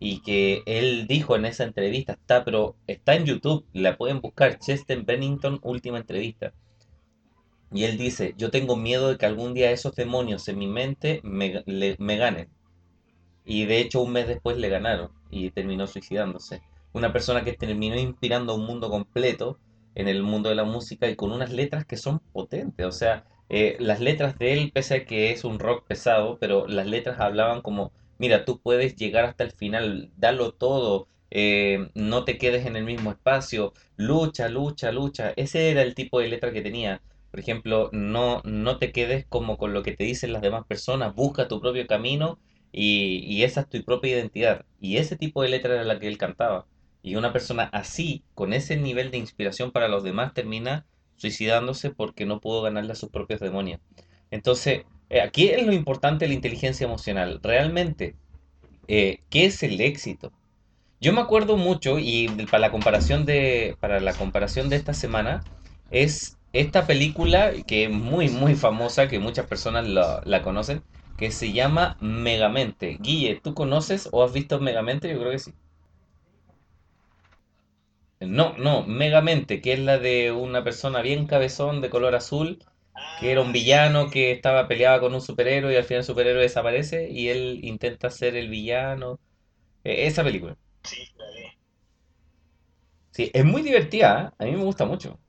Y 0.00 0.22
que 0.22 0.62
él 0.66 1.06
dijo 1.06 1.36
en 1.36 1.44
esa 1.44 1.64
entrevista, 1.64 2.14
está, 2.14 2.44
pero 2.44 2.76
está 2.86 3.14
en 3.14 3.26
YouTube, 3.26 3.66
la 3.72 3.96
pueden 3.96 4.20
buscar, 4.20 4.58
Chester 4.58 5.02
Bennington, 5.04 5.60
última 5.62 5.98
entrevista 5.98 6.52
Y 7.70 7.84
él 7.84 7.98
dice, 7.98 8.34
yo 8.36 8.50
tengo 8.50 8.76
miedo 8.76 9.10
de 9.10 9.18
que 9.18 9.26
algún 9.26 9.54
día 9.54 9.70
esos 9.70 9.94
demonios 9.94 10.48
en 10.48 10.58
mi 10.58 10.66
mente 10.66 11.20
me, 11.24 11.62
me 11.98 12.16
ganen. 12.16 12.48
Y 13.44 13.66
de 13.66 13.80
hecho 13.80 14.02
un 14.02 14.12
mes 14.12 14.28
después 14.28 14.56
le 14.56 14.68
ganaron 14.68 15.10
y 15.30 15.50
terminó 15.50 15.86
suicidándose. 15.86 16.62
Una 16.92 17.12
persona 17.12 17.44
que 17.44 17.52
terminó 17.54 17.96
inspirando 17.96 18.54
un 18.54 18.66
mundo 18.66 18.90
completo 18.90 19.58
en 19.94 20.08
el 20.08 20.22
mundo 20.22 20.48
de 20.48 20.54
la 20.54 20.64
música 20.64 21.08
y 21.08 21.16
con 21.16 21.32
unas 21.32 21.52
letras 21.52 21.84
que 21.84 21.96
son 21.96 22.20
potentes. 22.32 22.86
O 22.86 22.92
sea, 22.92 23.24
eh, 23.48 23.76
las 23.80 24.00
letras 24.00 24.38
de 24.38 24.54
él, 24.54 24.72
pese 24.72 24.94
a 24.94 25.04
que 25.04 25.30
es 25.30 25.44
un 25.44 25.58
rock 25.58 25.86
pesado, 25.86 26.38
pero 26.38 26.66
las 26.66 26.86
letras 26.86 27.20
hablaban 27.20 27.62
como, 27.62 27.92
mira, 28.18 28.44
tú 28.44 28.60
puedes 28.60 28.96
llegar 28.96 29.24
hasta 29.24 29.44
el 29.44 29.52
final, 29.52 30.10
dalo 30.16 30.52
todo, 30.52 31.08
eh, 31.30 31.90
no 31.94 32.24
te 32.24 32.38
quedes 32.38 32.66
en 32.66 32.76
el 32.76 32.84
mismo 32.84 33.10
espacio, 33.10 33.72
lucha, 33.96 34.48
lucha, 34.48 34.92
lucha. 34.92 35.32
Ese 35.36 35.70
era 35.70 35.82
el 35.82 35.94
tipo 35.94 36.20
de 36.20 36.28
letra 36.28 36.52
que 36.52 36.62
tenía. 36.62 37.00
Por 37.30 37.40
ejemplo, 37.40 37.88
no, 37.92 38.42
no 38.44 38.78
te 38.78 38.92
quedes 38.92 39.26
como 39.26 39.56
con 39.56 39.72
lo 39.72 39.82
que 39.82 39.92
te 39.96 40.04
dicen 40.04 40.32
las 40.32 40.42
demás 40.42 40.66
personas, 40.66 41.14
busca 41.14 41.48
tu 41.48 41.60
propio 41.60 41.86
camino 41.86 42.38
y, 42.72 43.42
esa 43.42 43.62
es 43.62 43.68
tu 43.68 43.82
propia 43.84 44.12
identidad. 44.12 44.64
Y 44.80 44.96
ese 44.96 45.16
tipo 45.16 45.42
de 45.42 45.50
letra 45.50 45.74
era 45.74 45.84
la 45.84 45.98
que 45.98 46.08
él 46.08 46.18
cantaba. 46.18 46.66
Y 47.02 47.16
una 47.16 47.32
persona 47.32 47.64
así, 47.72 48.24
con 48.34 48.52
ese 48.52 48.76
nivel 48.76 49.10
de 49.10 49.18
inspiración 49.18 49.72
para 49.72 49.88
los 49.88 50.02
demás, 50.02 50.34
termina 50.34 50.86
suicidándose 51.16 51.90
porque 51.90 52.26
no 52.26 52.40
pudo 52.40 52.62
ganarle 52.62 52.92
a 52.92 52.96
sus 52.96 53.10
propios 53.10 53.40
demonios. 53.40 53.80
Entonces, 54.30 54.84
eh, 55.10 55.20
aquí 55.20 55.48
es 55.48 55.66
lo 55.66 55.72
importante 55.72 56.24
de 56.24 56.30
la 56.30 56.34
inteligencia 56.34 56.86
emocional. 56.86 57.40
Realmente, 57.42 58.16
eh, 58.88 59.20
¿qué 59.28 59.44
es 59.46 59.62
el 59.62 59.80
éxito? 59.80 60.32
Yo 61.00 61.12
me 61.12 61.20
acuerdo 61.20 61.56
mucho, 61.56 61.98
y 61.98 62.28
para 62.50 62.60
la 62.60 62.70
comparación 62.70 63.26
de, 63.26 63.76
para 63.80 64.00
la 64.00 64.14
comparación 64.14 64.68
de 64.68 64.76
esta 64.76 64.94
semana, 64.94 65.42
es 65.90 66.38
esta 66.52 66.86
película 66.86 67.52
que 67.66 67.84
es 67.84 67.90
muy, 67.90 68.28
muy 68.28 68.54
famosa, 68.54 69.08
que 69.08 69.18
muchas 69.18 69.46
personas 69.46 69.86
la 69.88 70.42
conocen, 70.42 70.82
que 71.16 71.30
se 71.32 71.52
llama 71.52 71.96
Megamente. 72.00 72.98
Guille, 73.00 73.40
¿tú 73.42 73.54
conoces 73.54 74.08
o 74.12 74.22
has 74.24 74.32
visto 74.32 74.60
Megamente? 74.60 75.10
Yo 75.10 75.18
creo 75.20 75.32
que 75.32 75.38
sí. 75.38 75.54
No, 78.20 78.56
no, 78.56 78.86
Megamente, 78.86 79.60
que 79.60 79.72
es 79.74 79.78
la 79.80 79.98
de 79.98 80.30
una 80.32 80.62
persona 80.64 81.02
bien 81.02 81.26
cabezón 81.26 81.80
de 81.80 81.90
color 81.90 82.14
azul, 82.14 82.64
que 83.20 83.32
era 83.32 83.40
un 83.42 83.52
villano 83.52 84.10
que 84.10 84.30
estaba 84.32 84.68
peleaba 84.68 85.00
con 85.00 85.14
un 85.14 85.20
superhéroe 85.20 85.72
y 85.72 85.76
al 85.76 85.84
final 85.84 86.00
el 86.00 86.06
superhéroe 86.06 86.42
desaparece 86.42 87.10
y 87.10 87.28
él 87.30 87.60
intenta 87.64 88.10
ser 88.10 88.36
el 88.36 88.48
villano. 88.48 89.20
Eh, 89.84 90.06
esa 90.08 90.24
película. 90.24 90.56
Sí, 93.12 93.30
es 93.32 93.44
muy 93.44 93.62
divertida, 93.62 94.34
¿eh? 94.38 94.44
A 94.44 94.46
mí 94.46 94.52
me 94.56 94.64
gusta 94.64 94.84
mucho. 94.86 95.21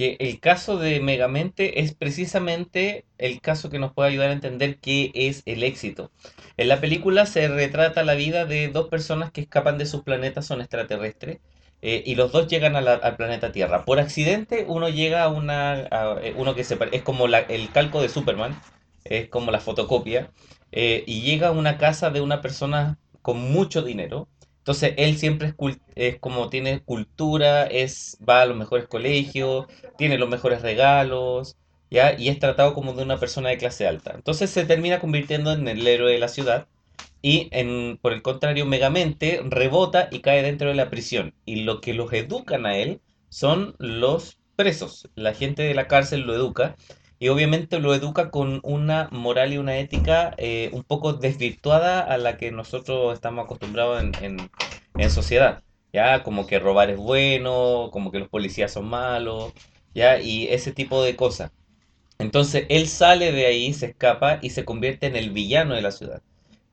Que 0.00 0.16
el 0.18 0.40
caso 0.40 0.78
de 0.78 0.98
Megamente 1.00 1.80
es 1.80 1.94
precisamente 1.94 3.04
el 3.18 3.42
caso 3.42 3.68
que 3.68 3.78
nos 3.78 3.92
puede 3.92 4.08
ayudar 4.08 4.30
a 4.30 4.32
entender 4.32 4.78
qué 4.78 5.10
es 5.14 5.42
el 5.44 5.62
éxito. 5.62 6.10
En 6.56 6.68
la 6.68 6.80
película 6.80 7.26
se 7.26 7.48
retrata 7.48 8.02
la 8.02 8.14
vida 8.14 8.46
de 8.46 8.68
dos 8.68 8.88
personas 8.88 9.30
que 9.30 9.42
escapan 9.42 9.76
de 9.76 9.84
sus 9.84 10.02
planetas, 10.02 10.46
son 10.46 10.62
extraterrestres, 10.62 11.40
eh, 11.82 12.02
y 12.06 12.14
los 12.14 12.32
dos 12.32 12.48
llegan 12.48 12.76
al 12.76 13.16
planeta 13.18 13.52
Tierra. 13.52 13.84
Por 13.84 14.00
accidente, 14.00 14.64
uno 14.66 14.88
llega 14.88 15.22
a 15.22 15.28
una, 15.28 15.72
a, 15.90 16.16
eh, 16.22 16.32
uno 16.34 16.54
que 16.54 16.64
se, 16.64 16.78
es 16.92 17.02
como 17.02 17.28
la- 17.28 17.40
el 17.40 17.70
calco 17.70 18.00
de 18.00 18.08
Superman, 18.08 18.58
es 19.04 19.28
como 19.28 19.50
la 19.50 19.60
fotocopia, 19.60 20.30
eh, 20.72 21.04
y 21.06 21.20
llega 21.20 21.48
a 21.48 21.52
una 21.52 21.76
casa 21.76 22.08
de 22.08 22.22
una 22.22 22.40
persona 22.40 22.98
con 23.20 23.38
mucho 23.52 23.82
dinero. 23.82 24.28
Entonces 24.70 24.94
él 24.98 25.18
siempre 25.18 25.48
es, 25.48 25.54
es 25.96 26.20
como 26.20 26.48
tiene 26.48 26.78
cultura, 26.80 27.64
es, 27.64 28.16
va 28.26 28.42
a 28.42 28.46
los 28.46 28.56
mejores 28.56 28.86
colegios, 28.86 29.66
tiene 29.98 30.16
los 30.16 30.28
mejores 30.28 30.62
regalos, 30.62 31.56
¿ya? 31.90 32.16
Y 32.16 32.28
es 32.28 32.38
tratado 32.38 32.72
como 32.72 32.92
de 32.92 33.02
una 33.02 33.18
persona 33.18 33.48
de 33.48 33.58
clase 33.58 33.88
alta. 33.88 34.12
Entonces 34.14 34.48
se 34.50 34.64
termina 34.64 35.00
convirtiendo 35.00 35.52
en 35.52 35.66
el 35.66 35.84
héroe 35.84 36.12
de 36.12 36.20
la 36.20 36.28
ciudad 36.28 36.68
y 37.20 37.48
en, 37.50 37.98
por 38.00 38.12
el 38.12 38.22
contrario, 38.22 38.64
Megamente 38.64 39.40
rebota 39.44 40.08
y 40.12 40.20
cae 40.20 40.40
dentro 40.44 40.68
de 40.68 40.76
la 40.76 40.88
prisión. 40.88 41.34
Y 41.44 41.64
lo 41.64 41.80
que 41.80 41.92
los 41.92 42.12
educan 42.12 42.64
a 42.64 42.76
él 42.76 43.00
son 43.28 43.74
los 43.80 44.38
presos. 44.54 45.08
La 45.16 45.34
gente 45.34 45.64
de 45.64 45.74
la 45.74 45.88
cárcel 45.88 46.20
lo 46.20 46.34
educa 46.36 46.76
y 47.20 47.28
obviamente 47.28 47.80
lo 47.80 47.94
educa 47.94 48.30
con 48.32 48.60
una 48.64 49.08
moral 49.12 49.52
y 49.54 49.58
una 49.58 49.78
ética 49.78 50.34
eh, 50.38 50.70
un 50.72 50.84
poco 50.84 51.14
desvirtuada 51.14 52.00
a 52.02 52.18
la 52.18 52.38
que 52.38 52.52
nosotros 52.52 53.14
estamos 53.14 53.44
acostumbrados 53.46 54.02
en, 54.02 54.12
en, 54.24 54.50
en 54.98 55.10
sociedad. 55.10 55.62
Ya, 55.92 56.22
como 56.24 56.46
que 56.48 56.58
robar 56.60 56.90
es 56.90 56.98
bueno, 56.98 57.90
como 57.92 58.12
que 58.12 58.20
los 58.20 58.28
policías 58.28 58.72
son 58.72 58.88
malos, 58.88 59.52
ya, 59.94 60.20
y 60.20 60.48
ese 60.48 60.72
tipo 60.72 61.02
de 61.04 61.16
cosas. 61.16 61.52
Entonces 62.18 62.66
él 62.68 62.88
sale 62.88 63.32
de 63.32 63.46
ahí, 63.46 63.72
se 63.72 63.86
escapa 63.86 64.38
y 64.42 64.50
se 64.50 64.64
convierte 64.64 65.06
en 65.06 65.16
el 65.16 65.30
villano 65.30 65.74
de 65.74 65.82
la 65.82 65.90
ciudad 65.92 66.22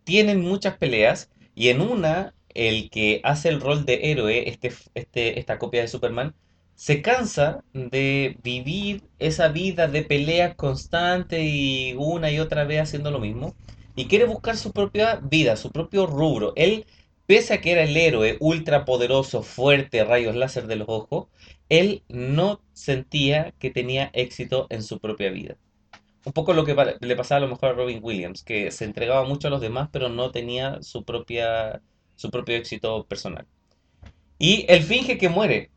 tienen 0.05 0.41
muchas 0.41 0.77
peleas 0.77 1.31
y 1.55 1.69
en 1.69 1.81
una 1.81 2.35
el 2.55 2.89
que 2.89 3.21
hace 3.23 3.49
el 3.49 3.61
rol 3.61 3.85
de 3.85 4.11
héroe, 4.11 4.49
este, 4.49 4.73
este, 4.95 5.39
esta 5.39 5.59
copia 5.59 5.81
de 5.81 5.89
Superman, 5.89 6.35
se 6.77 7.01
cansa 7.01 7.63
de 7.73 8.37
vivir 8.43 9.01
esa 9.17 9.47
vida 9.47 9.87
de 9.87 10.03
pelea 10.03 10.53
constante 10.53 11.41
y 11.43 11.95
una 11.97 12.29
y 12.31 12.39
otra 12.39 12.65
vez 12.65 12.81
haciendo 12.81 13.09
lo 13.09 13.19
mismo 13.19 13.55
y 13.95 14.05
quiere 14.05 14.25
buscar 14.25 14.57
su 14.57 14.71
propia 14.71 15.15
vida, 15.15 15.55
su 15.55 15.71
propio 15.71 16.05
rubro. 16.05 16.53
Él, 16.55 16.85
pese 17.25 17.55
a 17.55 17.61
que 17.61 17.71
era 17.71 17.83
el 17.83 17.97
héroe 17.97 18.37
ultra 18.39 18.85
poderoso, 18.85 19.41
fuerte, 19.41 20.03
rayos 20.03 20.35
láser 20.35 20.67
de 20.67 20.75
los 20.75 20.87
ojos, 20.87 21.27
él 21.67 22.03
no 22.09 22.61
sentía 22.73 23.55
que 23.57 23.71
tenía 23.71 24.11
éxito 24.13 24.67
en 24.69 24.83
su 24.83 24.99
propia 24.99 25.31
vida. 25.31 25.57
Un 26.25 26.33
poco 26.33 26.53
lo 26.53 26.63
que 26.63 26.75
le 27.01 27.15
pasaba 27.15 27.37
a 27.39 27.41
lo 27.41 27.47
mejor 27.47 27.69
a 27.69 27.73
Robin 27.73 28.01
Williams, 28.03 28.43
que 28.43 28.69
se 28.69 28.85
entregaba 28.85 29.23
mucho 29.23 29.47
a 29.47 29.51
los 29.51 29.61
demás, 29.61 29.89
pero 29.91 30.09
no 30.09 30.29
tenía 30.31 30.83
su 30.83 31.03
propia, 31.03 31.81
su 32.15 32.29
propio 32.29 32.55
éxito 32.55 33.07
personal. 33.07 33.47
Y 34.37 34.65
él 34.69 34.83
finge 34.83 35.17
que 35.17 35.29
muere. 35.29 35.71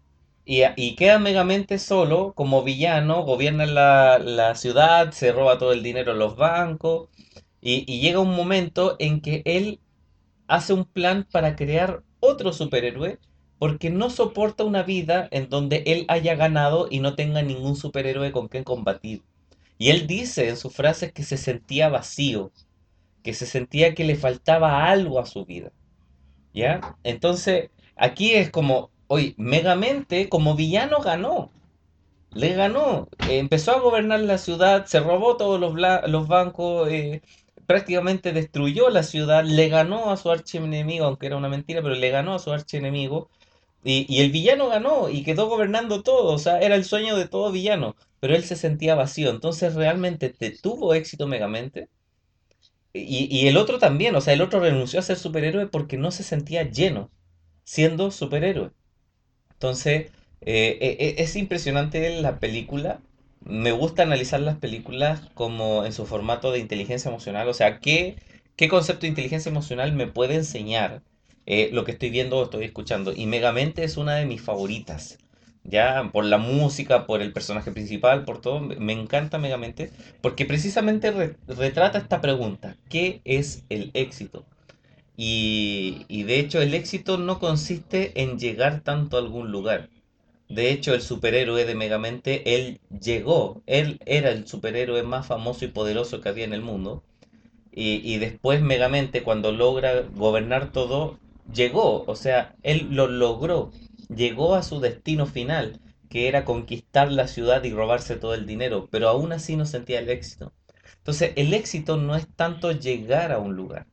Y, 0.53 0.97
queda 0.97 1.21
megamente 1.21 1.79
solo 1.79 2.33
como 2.35 2.65
villano, 2.65 3.23
gobierna 3.23 3.67
la, 3.67 4.19
la 4.19 4.57
ciudad, 4.57 5.13
se 5.13 5.31
roba 5.31 5.59
todo 5.59 5.73
el 5.73 5.85
dinero 5.85 6.11
en 6.11 6.19
los 6.19 6.35
bancos. 6.35 7.09
Y, 7.61 7.85
y 7.87 8.01
llega 8.01 8.19
un 8.19 8.35
momento 8.35 8.97
en 8.99 9.21
que 9.21 9.43
él 9.45 9.79
hace 10.49 10.73
un 10.73 10.85
plan 10.87 11.25
para 11.31 11.55
crear 11.55 12.03
otro 12.19 12.53
superhéroe 12.53 13.21
porque 13.61 13.91
no 13.91 14.11
soporta 14.11 14.65
una 14.65 14.83
vida 14.83 15.29
en 15.31 15.49
donde 15.51 15.85
él 15.87 16.05
haya 16.09 16.35
ganado 16.35 16.89
y 16.91 16.99
no 16.99 17.15
tenga 17.15 17.43
ningún 17.43 17.77
superhéroe 17.77 18.33
con 18.33 18.49
quien 18.49 18.65
combatir. 18.65 19.23
Y 19.79 19.91
él 19.91 20.09
dice 20.09 20.49
en 20.49 20.57
sus 20.57 20.75
frases 20.75 21.13
que 21.13 21.23
se 21.23 21.37
sentía 21.37 21.89
vacío, 21.89 22.51
que 23.23 23.35
se 23.35 23.47
sentía 23.47 23.95
que 23.95 24.05
le 24.05 24.17
faltaba 24.17 24.87
algo 24.91 25.21
a 25.21 25.27
su 25.27 25.45
vida, 25.45 25.71
¿ya? 26.53 26.97
Entonces, 27.05 27.71
aquí 27.97 28.33
es 28.33 28.51
como, 28.51 28.91
oye, 29.11 29.35
Megamente 29.39 30.29
como 30.31 30.57
villano 30.57 31.01
ganó, 31.03 31.55
le 32.33 32.55
ganó, 32.55 33.09
eh, 33.23 33.39
empezó 33.39 33.73
a 33.73 33.81
gobernar 33.81 34.21
la 34.21 34.39
ciudad, 34.39 34.87
se 34.87 35.01
robó 35.01 35.37
todos 35.37 35.61
los, 35.61 35.75
los 36.09 36.29
bancos, 36.29 36.89
eh, 36.91 37.23
prácticamente 37.67 38.33
destruyó 38.33 38.91
la 38.91 39.03
ciudad, 39.05 39.45
le 39.45 39.69
ganó 39.69 40.11
a 40.13 40.17
su 40.19 40.31
archienemigo, 40.31 41.07
aunque 41.07 41.27
era 41.27 41.37
una 41.39 41.49
mentira, 41.51 41.83
pero 41.83 41.95
le 41.97 42.11
ganó 42.11 42.35
a 42.35 42.39
su 42.41 42.53
archienemigo. 42.53 43.31
Y, 43.85 44.07
y 44.15 44.21
el 44.23 44.33
villano 44.33 44.69
ganó 44.69 45.11
y 45.11 45.25
quedó 45.25 45.49
gobernando 45.49 46.03
todo, 46.05 46.35
o 46.35 46.39
sea, 46.39 46.61
era 46.61 46.77
el 46.77 46.85
sueño 46.85 47.17
de 47.17 47.29
todo 47.29 47.53
villano, 47.53 47.97
pero 48.21 48.35
él 48.37 48.45
se 48.45 48.57
sentía 48.57 48.95
vacío, 48.97 49.31
entonces 49.31 49.75
realmente 49.77 50.31
te 50.31 50.51
tuvo 50.53 50.95
éxito 50.95 51.27
Megamente. 51.29 51.89
Y, 52.93 53.27
y 53.37 53.49
el 53.49 53.57
otro 53.57 53.79
también, 53.81 54.15
o 54.17 54.21
sea, 54.21 54.33
el 54.35 54.43
otro 54.43 54.61
renunció 54.61 54.99
a 55.01 55.03
ser 55.03 55.17
superhéroe 55.19 55.67
porque 55.69 55.97
no 55.97 56.11
se 56.13 56.23
sentía 56.25 56.63
lleno 56.71 57.11
siendo 57.65 58.11
superhéroe. 58.13 58.73
Entonces, 59.61 60.11
eh, 60.41 60.79
e- 60.81 60.97
e- 61.21 61.23
es 61.23 61.37
impresionante 61.37 62.21
la 62.21 62.39
película. 62.39 63.01
Me 63.45 63.73
gusta 63.73 64.03
analizar 64.03 64.41
las 64.41 64.57
películas 64.59 65.23
como 65.35 65.85
en 65.85 65.93
su 65.93 66.07
formato 66.07 66.51
de 66.53 66.59
inteligencia 66.61 67.09
emocional. 67.11 67.49
O 67.49 67.55
sea, 67.55 67.79
¿qué, 67.81 68.17
qué 68.57 68.69
concepto 68.69 69.03
de 69.03 69.09
inteligencia 69.09 69.51
emocional 69.51 69.93
me 69.93 70.07
puede 70.07 70.35
enseñar 70.37 71.03
eh, 71.47 71.71
lo 71.73 71.85
que 71.85 71.93
estoy 71.93 72.11
viendo 72.11 72.39
o 72.39 72.45
estoy 72.45 72.65
escuchando? 72.65 73.13
Y 73.15 73.27
Megamente 73.27 73.85
es 73.85 73.97
una 73.97 74.17
de 74.17 74.27
mis 74.27 74.41
favoritas. 74.43 75.19
Ya, 75.65 76.09
por 76.13 76.25
la 76.25 76.39
música, 76.39 77.07
por 77.07 77.21
el 77.21 77.33
personaje 77.35 77.71
principal, 77.71 78.25
por 78.25 78.41
todo, 78.41 78.61
me 78.61 78.93
encanta 78.95 79.37
Megamente, 79.39 79.91
porque 80.23 80.47
precisamente 80.47 81.11
re- 81.11 81.37
retrata 81.47 81.99
esta 81.99 82.21
pregunta, 82.23 82.77
¿qué 82.89 83.21
es 83.25 83.65
el 83.69 83.91
éxito? 83.93 84.47
Y, 85.23 86.07
y 86.09 86.23
de 86.25 86.41
hecho 86.41 86.63
el 86.63 86.73
éxito 86.75 87.19
no 87.19 87.39
consiste 87.39 88.23
en 88.23 88.39
llegar 88.39 88.81
tanto 88.83 89.17
a 89.17 89.21
algún 89.21 89.53
lugar. 89.53 89.91
De 90.49 90.73
hecho, 90.73 90.95
el 90.95 91.03
superhéroe 91.03 91.65
de 91.67 91.75
Megamente, 91.77 92.57
él 92.57 92.81
llegó, 93.01 93.63
él 93.67 94.01
era 94.07 94.31
el 94.31 94.47
superhéroe 94.49 95.03
más 95.05 95.27
famoso 95.27 95.65
y 95.65 95.69
poderoso 95.69 96.21
que 96.21 96.29
había 96.31 96.45
en 96.47 96.55
el 96.55 96.63
mundo. 96.63 97.05
Y, 97.73 98.01
y 98.05 98.19
después 98.19 98.63
Megamente, 98.63 99.23
cuando 99.25 99.53
logra 99.53 100.03
gobernar 100.03 100.73
todo, 100.73 101.19
llegó, 101.53 102.05
o 102.07 102.17
sea, 102.17 102.55
él 102.63 102.89
lo 102.91 103.09
logró, 103.09 103.73
llegó 104.15 104.55
a 104.55 104.63
su 104.63 104.81
destino 104.81 105.27
final, 105.27 105.81
que 106.09 106.29
era 106.29 106.45
conquistar 106.45 107.11
la 107.13 107.29
ciudad 107.29 107.65
y 107.65 107.73
robarse 107.73 108.17
todo 108.17 108.35
el 108.35 108.47
dinero, 108.47 108.89
pero 108.91 109.09
aún 109.09 109.33
así 109.33 109.57
no 109.57 109.67
sentía 109.67 110.01
el 110.01 110.11
éxito. 110.11 110.53
Entonces, 110.99 111.33
el 111.37 111.55
éxito 111.55 111.97
no 111.97 112.17
es 112.17 112.27
tanto 112.37 112.73
llegar 112.73 113.33
a 113.33 113.39
un 113.39 113.57
lugar, 113.57 113.87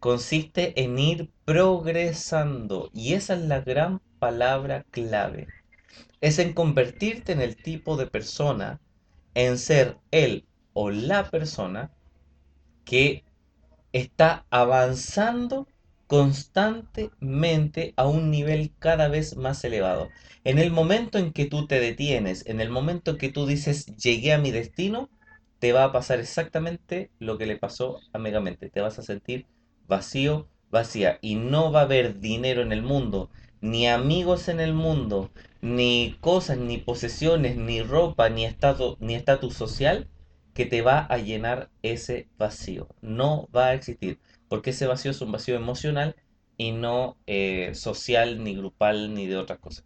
consiste 0.00 0.80
en 0.82 0.98
ir 0.98 1.30
progresando 1.44 2.90
y 2.92 3.14
esa 3.14 3.34
es 3.34 3.40
la 3.42 3.60
gran 3.60 4.00
palabra 4.18 4.84
clave. 4.90 5.48
Es 6.20 6.38
en 6.38 6.52
convertirte 6.52 7.32
en 7.32 7.40
el 7.40 7.56
tipo 7.56 7.96
de 7.96 8.06
persona, 8.06 8.80
en 9.34 9.58
ser 9.58 9.98
él 10.10 10.46
o 10.72 10.90
la 10.90 11.30
persona 11.30 11.90
que 12.84 13.24
está 13.92 14.46
avanzando 14.50 15.68
constantemente 16.06 17.92
a 17.96 18.08
un 18.08 18.30
nivel 18.30 18.72
cada 18.78 19.08
vez 19.08 19.36
más 19.36 19.62
elevado. 19.64 20.08
En 20.44 20.58
el 20.58 20.70
momento 20.70 21.18
en 21.18 21.32
que 21.32 21.44
tú 21.44 21.66
te 21.66 21.80
detienes, 21.80 22.46
en 22.46 22.60
el 22.60 22.70
momento 22.70 23.12
en 23.12 23.18
que 23.18 23.30
tú 23.30 23.46
dices 23.46 23.86
llegué 23.96 24.32
a 24.32 24.38
mi 24.38 24.50
destino, 24.50 25.10
te 25.58 25.72
va 25.72 25.84
a 25.84 25.92
pasar 25.92 26.18
exactamente 26.20 27.10
lo 27.18 27.36
que 27.36 27.46
le 27.46 27.58
pasó 27.58 28.00
a 28.12 28.18
Megamente. 28.18 28.70
Te 28.70 28.80
vas 28.80 28.98
a 28.98 29.02
sentir 29.02 29.46
vacío, 29.88 30.48
vacía. 30.70 31.18
Y 31.22 31.34
no 31.36 31.72
va 31.72 31.80
a 31.80 31.82
haber 31.84 32.20
dinero 32.20 32.62
en 32.62 32.72
el 32.72 32.82
mundo, 32.82 33.30
ni 33.60 33.88
amigos 33.88 34.48
en 34.48 34.60
el 34.60 34.74
mundo, 34.74 35.30
ni 35.60 36.16
cosas, 36.20 36.58
ni 36.58 36.78
posesiones, 36.78 37.56
ni 37.56 37.82
ropa, 37.82 38.28
ni 38.30 38.44
estado, 38.44 38.96
ni 39.00 39.14
estatus 39.16 39.54
social 39.54 40.08
que 40.54 40.66
te 40.66 40.82
va 40.82 41.00
a 41.00 41.18
llenar 41.18 41.70
ese 41.82 42.28
vacío. 42.38 42.88
No 43.00 43.48
va 43.54 43.68
a 43.68 43.74
existir 43.74 44.20
porque 44.48 44.70
ese 44.70 44.86
vacío 44.86 45.10
es 45.10 45.20
un 45.20 45.32
vacío 45.32 45.56
emocional 45.56 46.16
y 46.56 46.72
no 46.72 47.16
eh, 47.26 47.74
social, 47.74 48.42
ni 48.42 48.54
grupal, 48.56 49.14
ni 49.14 49.26
de 49.26 49.36
otras 49.36 49.58
cosas. 49.60 49.84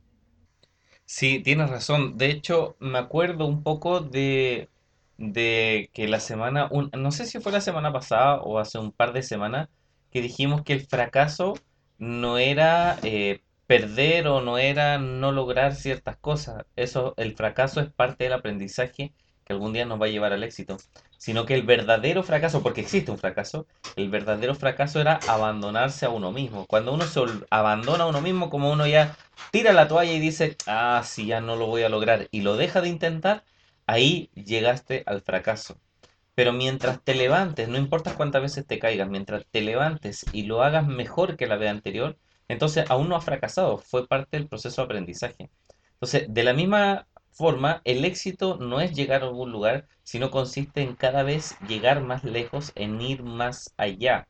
Sí, 1.04 1.40
tienes 1.42 1.70
razón. 1.70 2.16
De 2.16 2.30
hecho, 2.30 2.76
me 2.80 2.98
acuerdo 2.98 3.46
un 3.46 3.62
poco 3.62 4.00
de, 4.00 4.70
de 5.18 5.90
que 5.92 6.08
la 6.08 6.20
semana, 6.20 6.70
no 6.96 7.10
sé 7.12 7.26
si 7.26 7.40
fue 7.40 7.52
la 7.52 7.60
semana 7.60 7.92
pasada 7.92 8.40
o 8.42 8.58
hace 8.58 8.78
un 8.78 8.92
par 8.92 9.12
de 9.12 9.22
semanas, 9.22 9.68
que 10.12 10.20
dijimos 10.22 10.62
que 10.62 10.74
el 10.74 10.86
fracaso 10.86 11.54
no 11.98 12.38
era 12.38 12.98
eh, 13.02 13.40
perder 13.66 14.28
o 14.28 14.40
no 14.40 14.58
era 14.58 14.98
no 14.98 15.32
lograr 15.32 15.74
ciertas 15.74 16.16
cosas. 16.18 16.64
Eso, 16.76 17.14
el 17.16 17.34
fracaso 17.34 17.80
es 17.80 17.90
parte 17.90 18.24
del 18.24 18.34
aprendizaje 18.34 19.14
que 19.44 19.52
algún 19.52 19.72
día 19.72 19.84
nos 19.86 20.00
va 20.00 20.06
a 20.06 20.10
llevar 20.10 20.32
al 20.32 20.44
éxito. 20.44 20.76
Sino 21.16 21.46
que 21.46 21.54
el 21.54 21.62
verdadero 21.62 22.22
fracaso, 22.22 22.62
porque 22.62 22.80
existe 22.80 23.10
un 23.10 23.18
fracaso, 23.18 23.66
el 23.96 24.10
verdadero 24.10 24.54
fracaso 24.54 25.00
era 25.00 25.20
abandonarse 25.28 26.04
a 26.04 26.10
uno 26.10 26.32
mismo. 26.32 26.66
Cuando 26.66 26.92
uno 26.92 27.04
se 27.06 27.20
abandona 27.50 28.04
a 28.04 28.08
uno 28.08 28.20
mismo, 28.20 28.50
como 28.50 28.70
uno 28.72 28.86
ya 28.86 29.16
tira 29.50 29.72
la 29.72 29.88
toalla 29.88 30.12
y 30.12 30.20
dice, 30.20 30.56
ah, 30.66 31.02
sí, 31.04 31.26
ya 31.26 31.40
no 31.40 31.56
lo 31.56 31.66
voy 31.66 31.82
a 31.82 31.88
lograr, 31.88 32.28
y 32.32 32.42
lo 32.42 32.56
deja 32.56 32.80
de 32.80 32.88
intentar, 32.88 33.44
ahí 33.86 34.30
llegaste 34.34 35.02
al 35.06 35.22
fracaso. 35.22 35.78
Pero 36.34 36.52
mientras 36.52 37.02
te 37.04 37.14
levantes, 37.14 37.68
no 37.68 37.78
importa 37.78 38.14
cuántas 38.16 38.42
veces 38.42 38.66
te 38.66 38.78
caigas, 38.78 39.08
mientras 39.08 39.44
te 39.50 39.60
levantes 39.62 40.26
y 40.32 40.44
lo 40.44 40.62
hagas 40.62 40.86
mejor 40.86 41.36
que 41.36 41.46
la 41.46 41.56
vez 41.56 41.70
anterior, 41.70 42.18
entonces 42.48 42.84
aún 42.90 43.08
no 43.08 43.16
has 43.16 43.24
fracasado, 43.24 43.78
fue 43.78 44.06
parte 44.08 44.38
del 44.38 44.48
proceso 44.48 44.82
de 44.82 44.86
aprendizaje. 44.86 45.50
Entonces, 45.94 46.26
de 46.32 46.42
la 46.44 46.54
misma 46.54 47.06
forma, 47.32 47.80
el 47.84 48.04
éxito 48.04 48.56
no 48.58 48.80
es 48.80 48.92
llegar 48.94 49.22
a 49.22 49.26
algún 49.26 49.52
lugar, 49.52 49.86
sino 50.02 50.30
consiste 50.30 50.82
en 50.82 50.96
cada 50.96 51.22
vez 51.22 51.56
llegar 51.60 52.02
más 52.02 52.24
lejos, 52.24 52.72
en 52.74 53.00
ir 53.00 53.22
más 53.22 53.72
allá. 53.76 54.28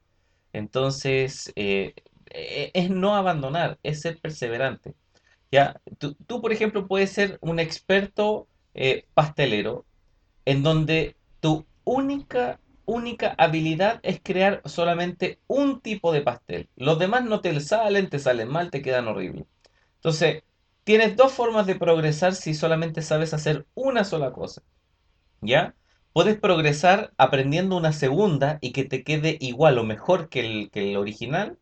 Entonces, 0.52 1.52
eh, 1.56 1.94
e- 2.30 2.70
es 2.74 2.90
no 2.90 3.16
abandonar, 3.16 3.78
es 3.82 4.00
ser 4.02 4.20
perseverante. 4.20 4.94
Ya, 5.52 5.80
tú, 5.98 6.14
tú, 6.26 6.42
por 6.42 6.52
ejemplo, 6.52 6.88
puedes 6.88 7.10
ser 7.12 7.38
un 7.42 7.60
experto 7.60 8.48
eh, 8.74 9.06
pastelero 9.14 9.86
en 10.44 10.62
donde 10.62 11.16
tu 11.40 11.66
única, 11.84 12.60
única 12.84 13.34
habilidad 13.38 14.00
es 14.02 14.20
crear 14.22 14.62
solamente 14.64 15.40
un 15.46 15.80
tipo 15.80 16.12
de 16.12 16.22
pastel. 16.22 16.68
Los 16.76 16.98
demás 16.98 17.24
no 17.24 17.40
te 17.40 17.58
salen, 17.60 18.08
te 18.10 18.18
salen 18.18 18.48
mal, 18.48 18.70
te 18.70 18.82
quedan 18.82 19.08
horribles. 19.08 19.46
Entonces, 19.96 20.44
tienes 20.84 21.16
dos 21.16 21.32
formas 21.32 21.66
de 21.66 21.76
progresar 21.76 22.34
si 22.34 22.54
solamente 22.54 23.02
sabes 23.02 23.34
hacer 23.34 23.66
una 23.74 24.04
sola 24.04 24.32
cosa, 24.32 24.62
¿ya? 25.42 25.74
Puedes 26.12 26.38
progresar 26.38 27.12
aprendiendo 27.18 27.76
una 27.76 27.92
segunda 27.92 28.58
y 28.60 28.72
que 28.72 28.84
te 28.84 29.04
quede 29.04 29.38
igual 29.40 29.78
o 29.78 29.84
mejor 29.84 30.28
que 30.28 30.40
el, 30.40 30.70
que 30.70 30.90
el 30.92 30.96
original, 30.98 31.58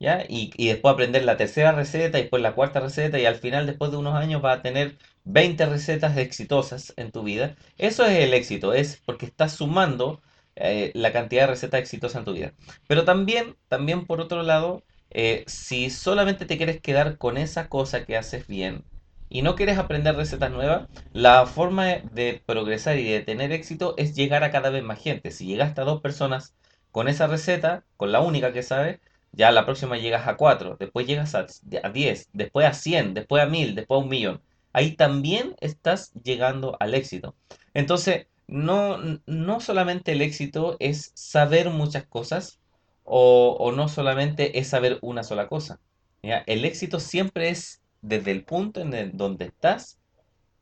¿ya? 0.00 0.24
Y, 0.28 0.52
y 0.56 0.68
después 0.68 0.92
aprender 0.94 1.24
la 1.24 1.36
tercera 1.36 1.72
receta 1.72 2.18
y 2.18 2.22
después 2.22 2.42
la 2.42 2.54
cuarta 2.54 2.80
receta 2.80 3.18
y 3.20 3.26
al 3.26 3.36
final, 3.36 3.66
después 3.66 3.92
de 3.92 3.98
unos 3.98 4.14
años, 4.16 4.42
vas 4.42 4.58
a 4.58 4.62
tener 4.62 4.98
20 5.24 5.66
recetas 5.66 6.16
exitosas 6.18 6.94
en 6.96 7.12
tu 7.12 7.22
vida. 7.22 7.56
Eso 7.78 8.04
es 8.06 8.18
el 8.18 8.34
éxito, 8.34 8.72
es 8.74 9.00
porque 9.06 9.26
estás 9.26 9.54
sumando 9.54 10.20
eh, 10.56 10.90
la 10.94 11.12
cantidad 11.12 11.42
de 11.42 11.48
recetas 11.48 11.80
exitosas 11.80 12.20
en 12.20 12.24
tu 12.24 12.32
vida. 12.32 12.54
Pero 12.88 13.04
también, 13.04 13.56
también 13.68 14.06
por 14.06 14.20
otro 14.20 14.42
lado, 14.42 14.82
eh, 15.10 15.44
si 15.46 15.90
solamente 15.90 16.46
te 16.46 16.56
quieres 16.56 16.80
quedar 16.80 17.18
con 17.18 17.36
esa 17.38 17.68
cosa 17.68 18.04
que 18.04 18.16
haces 18.16 18.46
bien 18.46 18.84
y 19.28 19.42
no 19.42 19.54
quieres 19.56 19.78
aprender 19.78 20.16
recetas 20.16 20.50
nuevas, 20.50 20.88
la 21.12 21.46
forma 21.46 21.86
de 21.86 22.42
progresar 22.46 22.98
y 22.98 23.04
de 23.10 23.20
tener 23.20 23.52
éxito 23.52 23.94
es 23.96 24.14
llegar 24.14 24.44
a 24.44 24.50
cada 24.50 24.70
vez 24.70 24.82
más 24.82 25.00
gente. 25.00 25.30
Si 25.30 25.46
llegaste 25.46 25.80
a 25.80 25.84
dos 25.84 26.00
personas 26.00 26.54
con 26.90 27.08
esa 27.08 27.26
receta, 27.28 27.84
con 27.96 28.12
la 28.12 28.20
única 28.20 28.52
que 28.52 28.62
sabes, 28.62 29.00
ya 29.32 29.52
la 29.52 29.64
próxima 29.64 29.96
llegas 29.98 30.26
a 30.26 30.36
4, 30.36 30.76
después 30.78 31.06
llegas 31.06 31.34
a, 31.34 31.46
a 31.82 31.90
10, 31.90 32.28
después 32.32 32.66
a 32.66 32.72
100, 32.72 33.14
después 33.14 33.42
a 33.42 33.46
1000, 33.46 33.74
después 33.74 33.98
a 33.98 34.02
un 34.02 34.08
millón. 34.08 34.42
Ahí 34.72 34.96
también 34.96 35.56
estás 35.60 36.12
llegando 36.14 36.76
al 36.80 36.94
éxito. 36.94 37.34
Entonces, 37.74 38.26
no, 38.46 38.98
no 39.26 39.60
solamente 39.60 40.12
el 40.12 40.22
éxito 40.22 40.76
es 40.80 41.12
saber 41.14 41.70
muchas 41.70 42.04
cosas 42.04 42.60
o, 43.04 43.72
no 43.74 43.88
solamente 43.88 44.58
es 44.58 44.68
saber 44.68 44.98
una 45.02 45.22
sola 45.22 45.48
cosa. 45.48 45.80
El 46.22 46.64
éxito 46.64 47.00
siempre 47.00 47.48
es 47.48 47.80
desde 48.02 48.30
el 48.30 48.44
punto 48.44 48.80
en 48.80 49.16
donde 49.16 49.46
estás, 49.46 49.98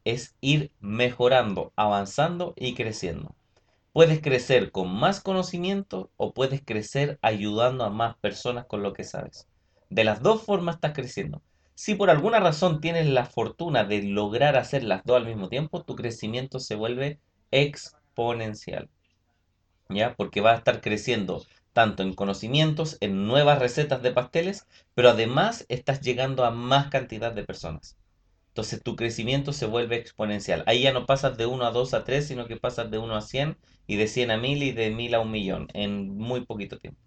es 0.04 0.34
ir 0.40 0.70
mejorando, 0.80 1.72
avanzando 1.76 2.54
y 2.56 2.74
creciendo. 2.74 3.34
Puedes 3.92 4.20
crecer 4.20 4.70
con 4.70 4.94
más 4.94 5.20
conocimiento 5.20 6.10
o 6.16 6.32
puedes 6.32 6.62
crecer 6.64 7.18
ayudando 7.22 7.84
a 7.84 7.90
más 7.90 8.16
personas 8.18 8.66
con 8.66 8.82
lo 8.82 8.92
que 8.92 9.04
sabes. 9.04 9.48
De 9.90 10.04
las 10.04 10.22
dos 10.22 10.42
formas 10.42 10.76
estás 10.76 10.92
creciendo. 10.92 11.42
Si 11.74 11.94
por 11.94 12.10
alguna 12.10 12.40
razón 12.40 12.80
tienes 12.80 13.06
la 13.06 13.24
fortuna 13.24 13.84
de 13.84 14.02
lograr 14.02 14.56
hacer 14.56 14.82
las 14.84 15.04
dos 15.04 15.16
al 15.16 15.26
mismo 15.26 15.48
tiempo, 15.48 15.84
tu 15.84 15.96
crecimiento 15.96 16.60
se 16.60 16.74
vuelve 16.74 17.20
exponencial. 17.50 18.88
¿Ya? 19.88 20.14
Porque 20.16 20.40
vas 20.40 20.54
a 20.54 20.58
estar 20.58 20.80
creciendo 20.80 21.44
tanto 21.72 22.02
en 22.02 22.14
conocimientos, 22.14 22.98
en 23.00 23.26
nuevas 23.26 23.58
recetas 23.58 24.02
de 24.02 24.12
pasteles, 24.12 24.66
pero 24.94 25.10
además 25.10 25.64
estás 25.68 26.00
llegando 26.00 26.44
a 26.44 26.50
más 26.50 26.88
cantidad 26.88 27.32
de 27.32 27.44
personas. 27.44 27.96
Entonces 28.58 28.82
tu 28.82 28.96
crecimiento 28.96 29.52
se 29.52 29.66
vuelve 29.66 29.94
exponencial. 29.96 30.64
Ahí 30.66 30.82
ya 30.82 30.92
no 30.92 31.06
pasas 31.06 31.36
de 31.38 31.46
uno 31.46 31.64
a 31.64 31.70
2 31.70 31.94
a 31.94 32.02
3, 32.02 32.26
sino 32.26 32.48
que 32.48 32.56
pasas 32.56 32.90
de 32.90 32.98
uno 32.98 33.14
a 33.14 33.20
100 33.22 33.56
y 33.86 33.94
de 33.96 34.08
100 34.08 34.32
a 34.32 34.36
1000 34.36 34.62
y 34.64 34.72
de 34.72 34.90
1000 34.90 35.14
a 35.14 35.20
un 35.20 35.30
millón 35.30 35.68
en 35.74 36.08
muy 36.16 36.44
poquito 36.44 36.78
tiempo. 36.80 37.00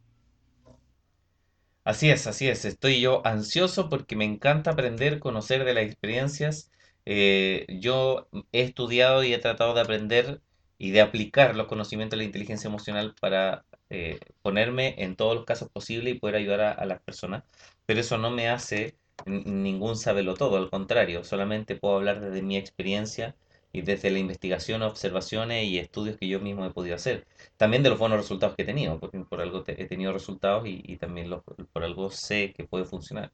Así 1.84 2.10
es, 2.10 2.28
así 2.28 2.48
es. 2.48 2.66
Estoy 2.66 3.02
yo 3.02 3.26
ansioso 3.26 3.90
porque 3.90 4.16
me 4.16 4.26
encanta 4.26 4.72
aprender, 4.72 5.20
conocer 5.20 5.66
de 5.66 5.74
las 5.74 5.86
experiencias. 5.86 6.72
Eh, 7.06 7.66
yo 7.82 8.28
he 8.52 8.62
estudiado 8.62 9.24
y 9.24 9.34
he 9.34 9.40
tratado 9.40 9.74
de 9.74 9.82
aprender 9.82 10.42
y 10.78 10.92
de 10.92 11.02
aplicar 11.02 11.56
los 11.56 11.68
conocimientos 11.68 12.18
de 12.18 12.24
la 12.24 12.26
inteligencia 12.26 12.68
emocional 12.68 13.16
para 13.20 13.66
eh, 13.90 14.20
ponerme 14.42 14.96
en 15.04 15.16
todos 15.16 15.36
los 15.36 15.46
casos 15.46 15.70
posibles 15.72 16.16
y 16.16 16.20
poder 16.20 16.36
ayudar 16.36 16.62
a 16.80 16.86
las 16.86 17.02
personas. 17.02 17.44
Pero 17.86 18.00
eso 18.02 18.18
no 18.18 18.30
me 18.32 18.50
hace 18.50 18.98
ningún 19.26 19.96
todo, 20.38 20.58
al 20.58 20.70
contrario, 20.70 21.24
solamente 21.24 21.76
puedo 21.76 21.96
hablar 21.96 22.20
desde 22.22 22.42
mi 22.42 22.58
experiencia 22.58 23.36
y 23.74 23.82
desde 23.82 24.12
la 24.12 24.20
investigación, 24.20 24.82
observaciones 24.82 25.66
y 25.66 25.80
estudios 25.80 26.18
que 26.18 26.28
yo 26.28 26.40
mismo 26.40 26.66
he 26.66 26.72
podido 26.72 26.96
hacer. 26.96 27.26
También 27.58 27.84
de 27.84 27.90
los 27.90 28.00
buenos 28.00 28.18
resultados 28.20 28.56
que 28.56 28.64
he 28.64 28.66
tenido, 28.66 29.00
porque 29.00 29.20
por 29.20 29.42
algo 29.42 29.64
he 29.68 29.86
tenido 29.86 30.14
resultados 30.14 30.64
y, 30.68 30.98
también 30.98 31.30
por 31.74 31.84
algo 31.84 32.12
sé 32.12 32.54
que 32.54 32.66
puede 32.66 32.86
funcionar. 32.86 33.32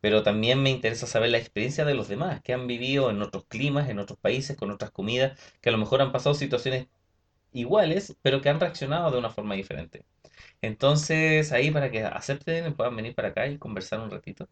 Pero 0.00 0.22
también 0.22 0.62
me 0.62 0.70
interesa 0.70 1.06
saber 1.06 1.30
la 1.30 1.38
experiencia 1.38 1.84
de 1.84 1.94
los 1.94 2.08
demás, 2.08 2.42
que 2.42 2.52
han 2.54 2.66
vivido 2.66 3.10
en 3.10 3.22
otros 3.22 3.44
climas, 3.46 3.88
en 3.90 3.98
otros 3.98 4.18
países, 4.18 4.56
con 4.56 4.70
otras 4.70 4.90
comidas, 4.90 5.38
que 5.60 5.70
a 5.70 5.72
lo 5.72 5.78
mejor 5.78 6.02
han 6.02 6.12
pasado 6.12 6.34
situaciones 6.34 6.88
iguales, 7.52 8.16
pero 8.22 8.40
que 8.42 8.50
han 8.50 8.60
reaccionado 8.60 9.10
de 9.10 9.18
una 9.18 9.30
forma 9.30 9.54
diferente. 9.54 10.04
Entonces, 10.62 11.52
ahí 11.52 11.70
para 11.70 11.90
que 11.90 12.04
acepten, 12.04 12.74
puedan 12.74 12.96
venir 12.96 13.14
para 13.14 13.28
acá 13.28 13.46
y 13.48 13.58
conversar 13.58 14.00
un 14.00 14.10
ratito. 14.10 14.48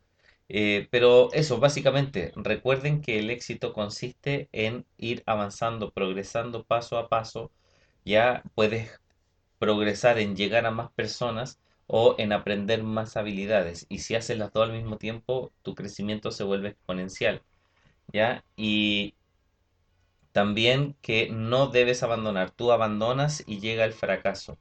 Eh, 0.55 0.89
pero 0.91 1.33
eso, 1.33 1.59
básicamente, 1.61 2.33
recuerden 2.37 3.01
que 3.03 3.19
el 3.19 3.31
éxito 3.31 3.73
consiste 3.73 4.49
en 4.53 4.87
ir 4.99 5.23
avanzando, 5.27 5.93
progresando 5.93 6.65
paso 6.65 6.99
a 6.99 7.09
paso. 7.09 7.51
Ya 8.05 8.43
puedes 8.55 9.01
progresar 9.59 10.19
en 10.19 10.37
llegar 10.37 10.67
a 10.67 10.71
más 10.73 10.93
personas 10.93 11.61
o 11.87 12.17
en 12.19 12.33
aprender 12.33 12.83
más 12.85 13.17
habilidades. 13.17 13.87
Y 13.91 14.01
si 14.01 14.15
haces 14.17 14.39
las 14.39 14.53
dos 14.53 14.69
al 14.69 14.75
mismo 14.77 14.99
tiempo, 14.99 15.53
tu 15.63 15.75
crecimiento 15.75 16.31
se 16.33 16.45
vuelve 16.45 16.71
exponencial. 16.71 17.43
¿ya? 18.13 18.45
Y 18.57 19.15
también 20.33 20.97
que 21.03 21.29
no 21.31 21.69
debes 21.69 22.03
abandonar. 22.03 22.51
Tú 22.51 22.73
abandonas 22.73 23.43
y 23.47 23.61
llega 23.61 23.85
el 23.85 23.93
fracaso. 23.93 24.59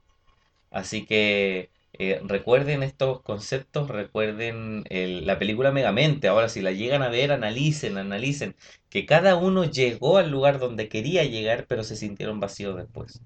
Así 0.71 1.05
que 1.05 1.71
eh, 1.93 2.21
recuerden 2.23 2.83
estos 2.83 3.21
conceptos, 3.21 3.89
recuerden 3.89 4.83
la 4.89 5.39
película 5.39 5.71
Megamente. 5.71 6.27
Ahora, 6.27 6.49
si 6.49 6.61
la 6.61 6.71
llegan 6.71 7.03
a 7.03 7.09
ver, 7.09 7.31
analicen, 7.31 7.97
analicen 7.97 8.55
que 8.89 9.05
cada 9.05 9.35
uno 9.35 9.65
llegó 9.65 10.17
al 10.17 10.31
lugar 10.31 10.59
donde 10.59 10.89
quería 10.89 11.23
llegar, 11.25 11.65
pero 11.67 11.83
se 11.83 11.95
sintieron 11.95 12.39
vacíos 12.39 12.75
después. 12.77 13.21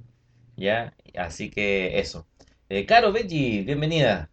¿Ya? 0.58 0.96
Así 1.18 1.50
que 1.52 2.00
eso. 2.00 2.28
Eh, 2.70 2.86
Caro 2.86 3.12
Benji, 3.12 3.62
bienvenida. 3.64 4.32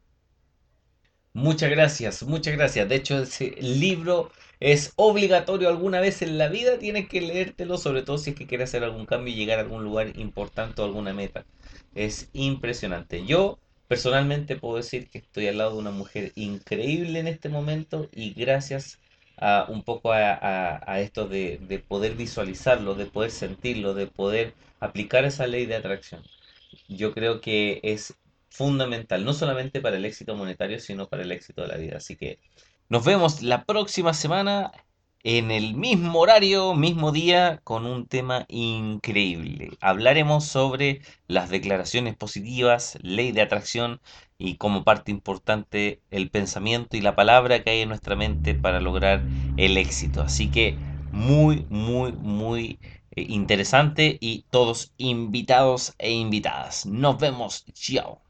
Muchas 1.34 1.70
gracias, 1.70 2.22
muchas 2.22 2.54
gracias. 2.56 2.88
De 2.88 2.96
hecho, 2.96 3.18
ese 3.22 3.50
libro 3.60 4.30
es 4.60 4.92
obligatorio 4.96 5.68
alguna 5.68 6.00
vez 6.00 6.22
en 6.22 6.36
la 6.38 6.48
vida, 6.48 6.78
tienes 6.78 7.08
que 7.08 7.20
leértelo, 7.22 7.78
sobre 7.78 8.02
todo 8.02 8.18
si 8.18 8.30
es 8.30 8.36
que 8.36 8.46
quieres 8.46 8.70
hacer 8.70 8.84
algún 8.84 9.06
cambio 9.06 9.32
y 9.32 9.36
llegar 9.36 9.58
a 9.58 9.62
algún 9.62 9.82
lugar 9.84 10.16
importante 10.18 10.82
o 10.82 10.84
alguna 10.84 11.12
meta. 11.14 11.46
Es 11.94 12.28
impresionante. 12.32 13.24
Yo 13.26 13.61
personalmente 13.92 14.56
puedo 14.56 14.76
decir 14.76 15.10
que 15.10 15.18
estoy 15.18 15.48
al 15.48 15.58
lado 15.58 15.72
de 15.72 15.78
una 15.78 15.90
mujer 15.90 16.32
increíble 16.34 17.18
en 17.18 17.28
este 17.28 17.50
momento 17.50 18.08
y 18.12 18.32
gracias 18.32 18.98
a 19.36 19.66
un 19.68 19.82
poco 19.82 20.12
a, 20.12 21.00
esto 21.00 21.28
de, 21.28 21.58
de 21.68 21.78
poder 21.78 22.14
visualizarlo, 22.14 22.94
de 22.94 23.06
poder 23.06 23.30
sentirlo, 23.30 23.92
de 23.92 24.06
poder 24.06 24.54
aplicar 24.80 25.24
esa 25.24 25.46
ley 25.46 25.66
de 25.66 25.76
atracción 25.76 26.22
yo 26.88 27.12
creo 27.12 27.40
que 27.40 27.80
es 27.82 28.14
fundamental, 28.48 29.24
no 29.24 29.32
solamente 29.32 29.80
para 29.80 29.96
el 29.96 30.04
éxito 30.04 30.34
monetario, 30.34 30.78
sino 30.78 31.08
para 31.08 31.22
el 31.22 31.32
éxito 31.32 31.62
de 31.62 31.68
la 31.68 31.76
vida. 31.76 31.96
Así 31.96 32.16
que 32.16 32.38
nos 32.88 33.04
vemos 33.04 33.42
la 33.42 33.64
próxima 33.64 34.14
semana 34.14 34.72
en 35.24 35.50
el 35.50 35.74
mismo 35.74 36.20
horario, 36.20 36.74
mismo 36.74 37.12
día, 37.12 37.60
con 37.64 37.86
un 37.86 38.06
tema 38.06 38.44
increíble. 38.48 39.70
Hablaremos 39.80 40.44
sobre 40.46 41.02
las 41.28 41.48
declaraciones 41.50 42.16
positivas, 42.16 42.98
ley 43.02 43.32
de 43.32 43.42
atracción 43.42 44.00
y 44.38 44.56
como 44.56 44.84
parte 44.84 45.10
importante 45.12 46.00
el 46.10 46.30
pensamiento 46.30 46.96
y 46.96 47.00
la 47.00 47.14
palabra 47.14 47.62
que 47.62 47.70
hay 47.70 47.80
en 47.82 47.88
nuestra 47.90 48.16
mente 48.16 48.54
para 48.54 48.80
lograr 48.80 49.22
el 49.56 49.76
éxito. 49.76 50.22
Así 50.22 50.50
que 50.50 50.76
muy, 51.12 51.66
muy, 51.70 52.12
muy 52.12 52.78
eh, 53.12 53.26
interesante 53.28 54.18
y 54.20 54.44
todos 54.50 54.92
invitados 54.98 55.94
e 55.98 56.10
invitadas. 56.12 56.86
Nos 56.86 57.18
vemos. 57.18 57.64
Chao. 57.74 58.22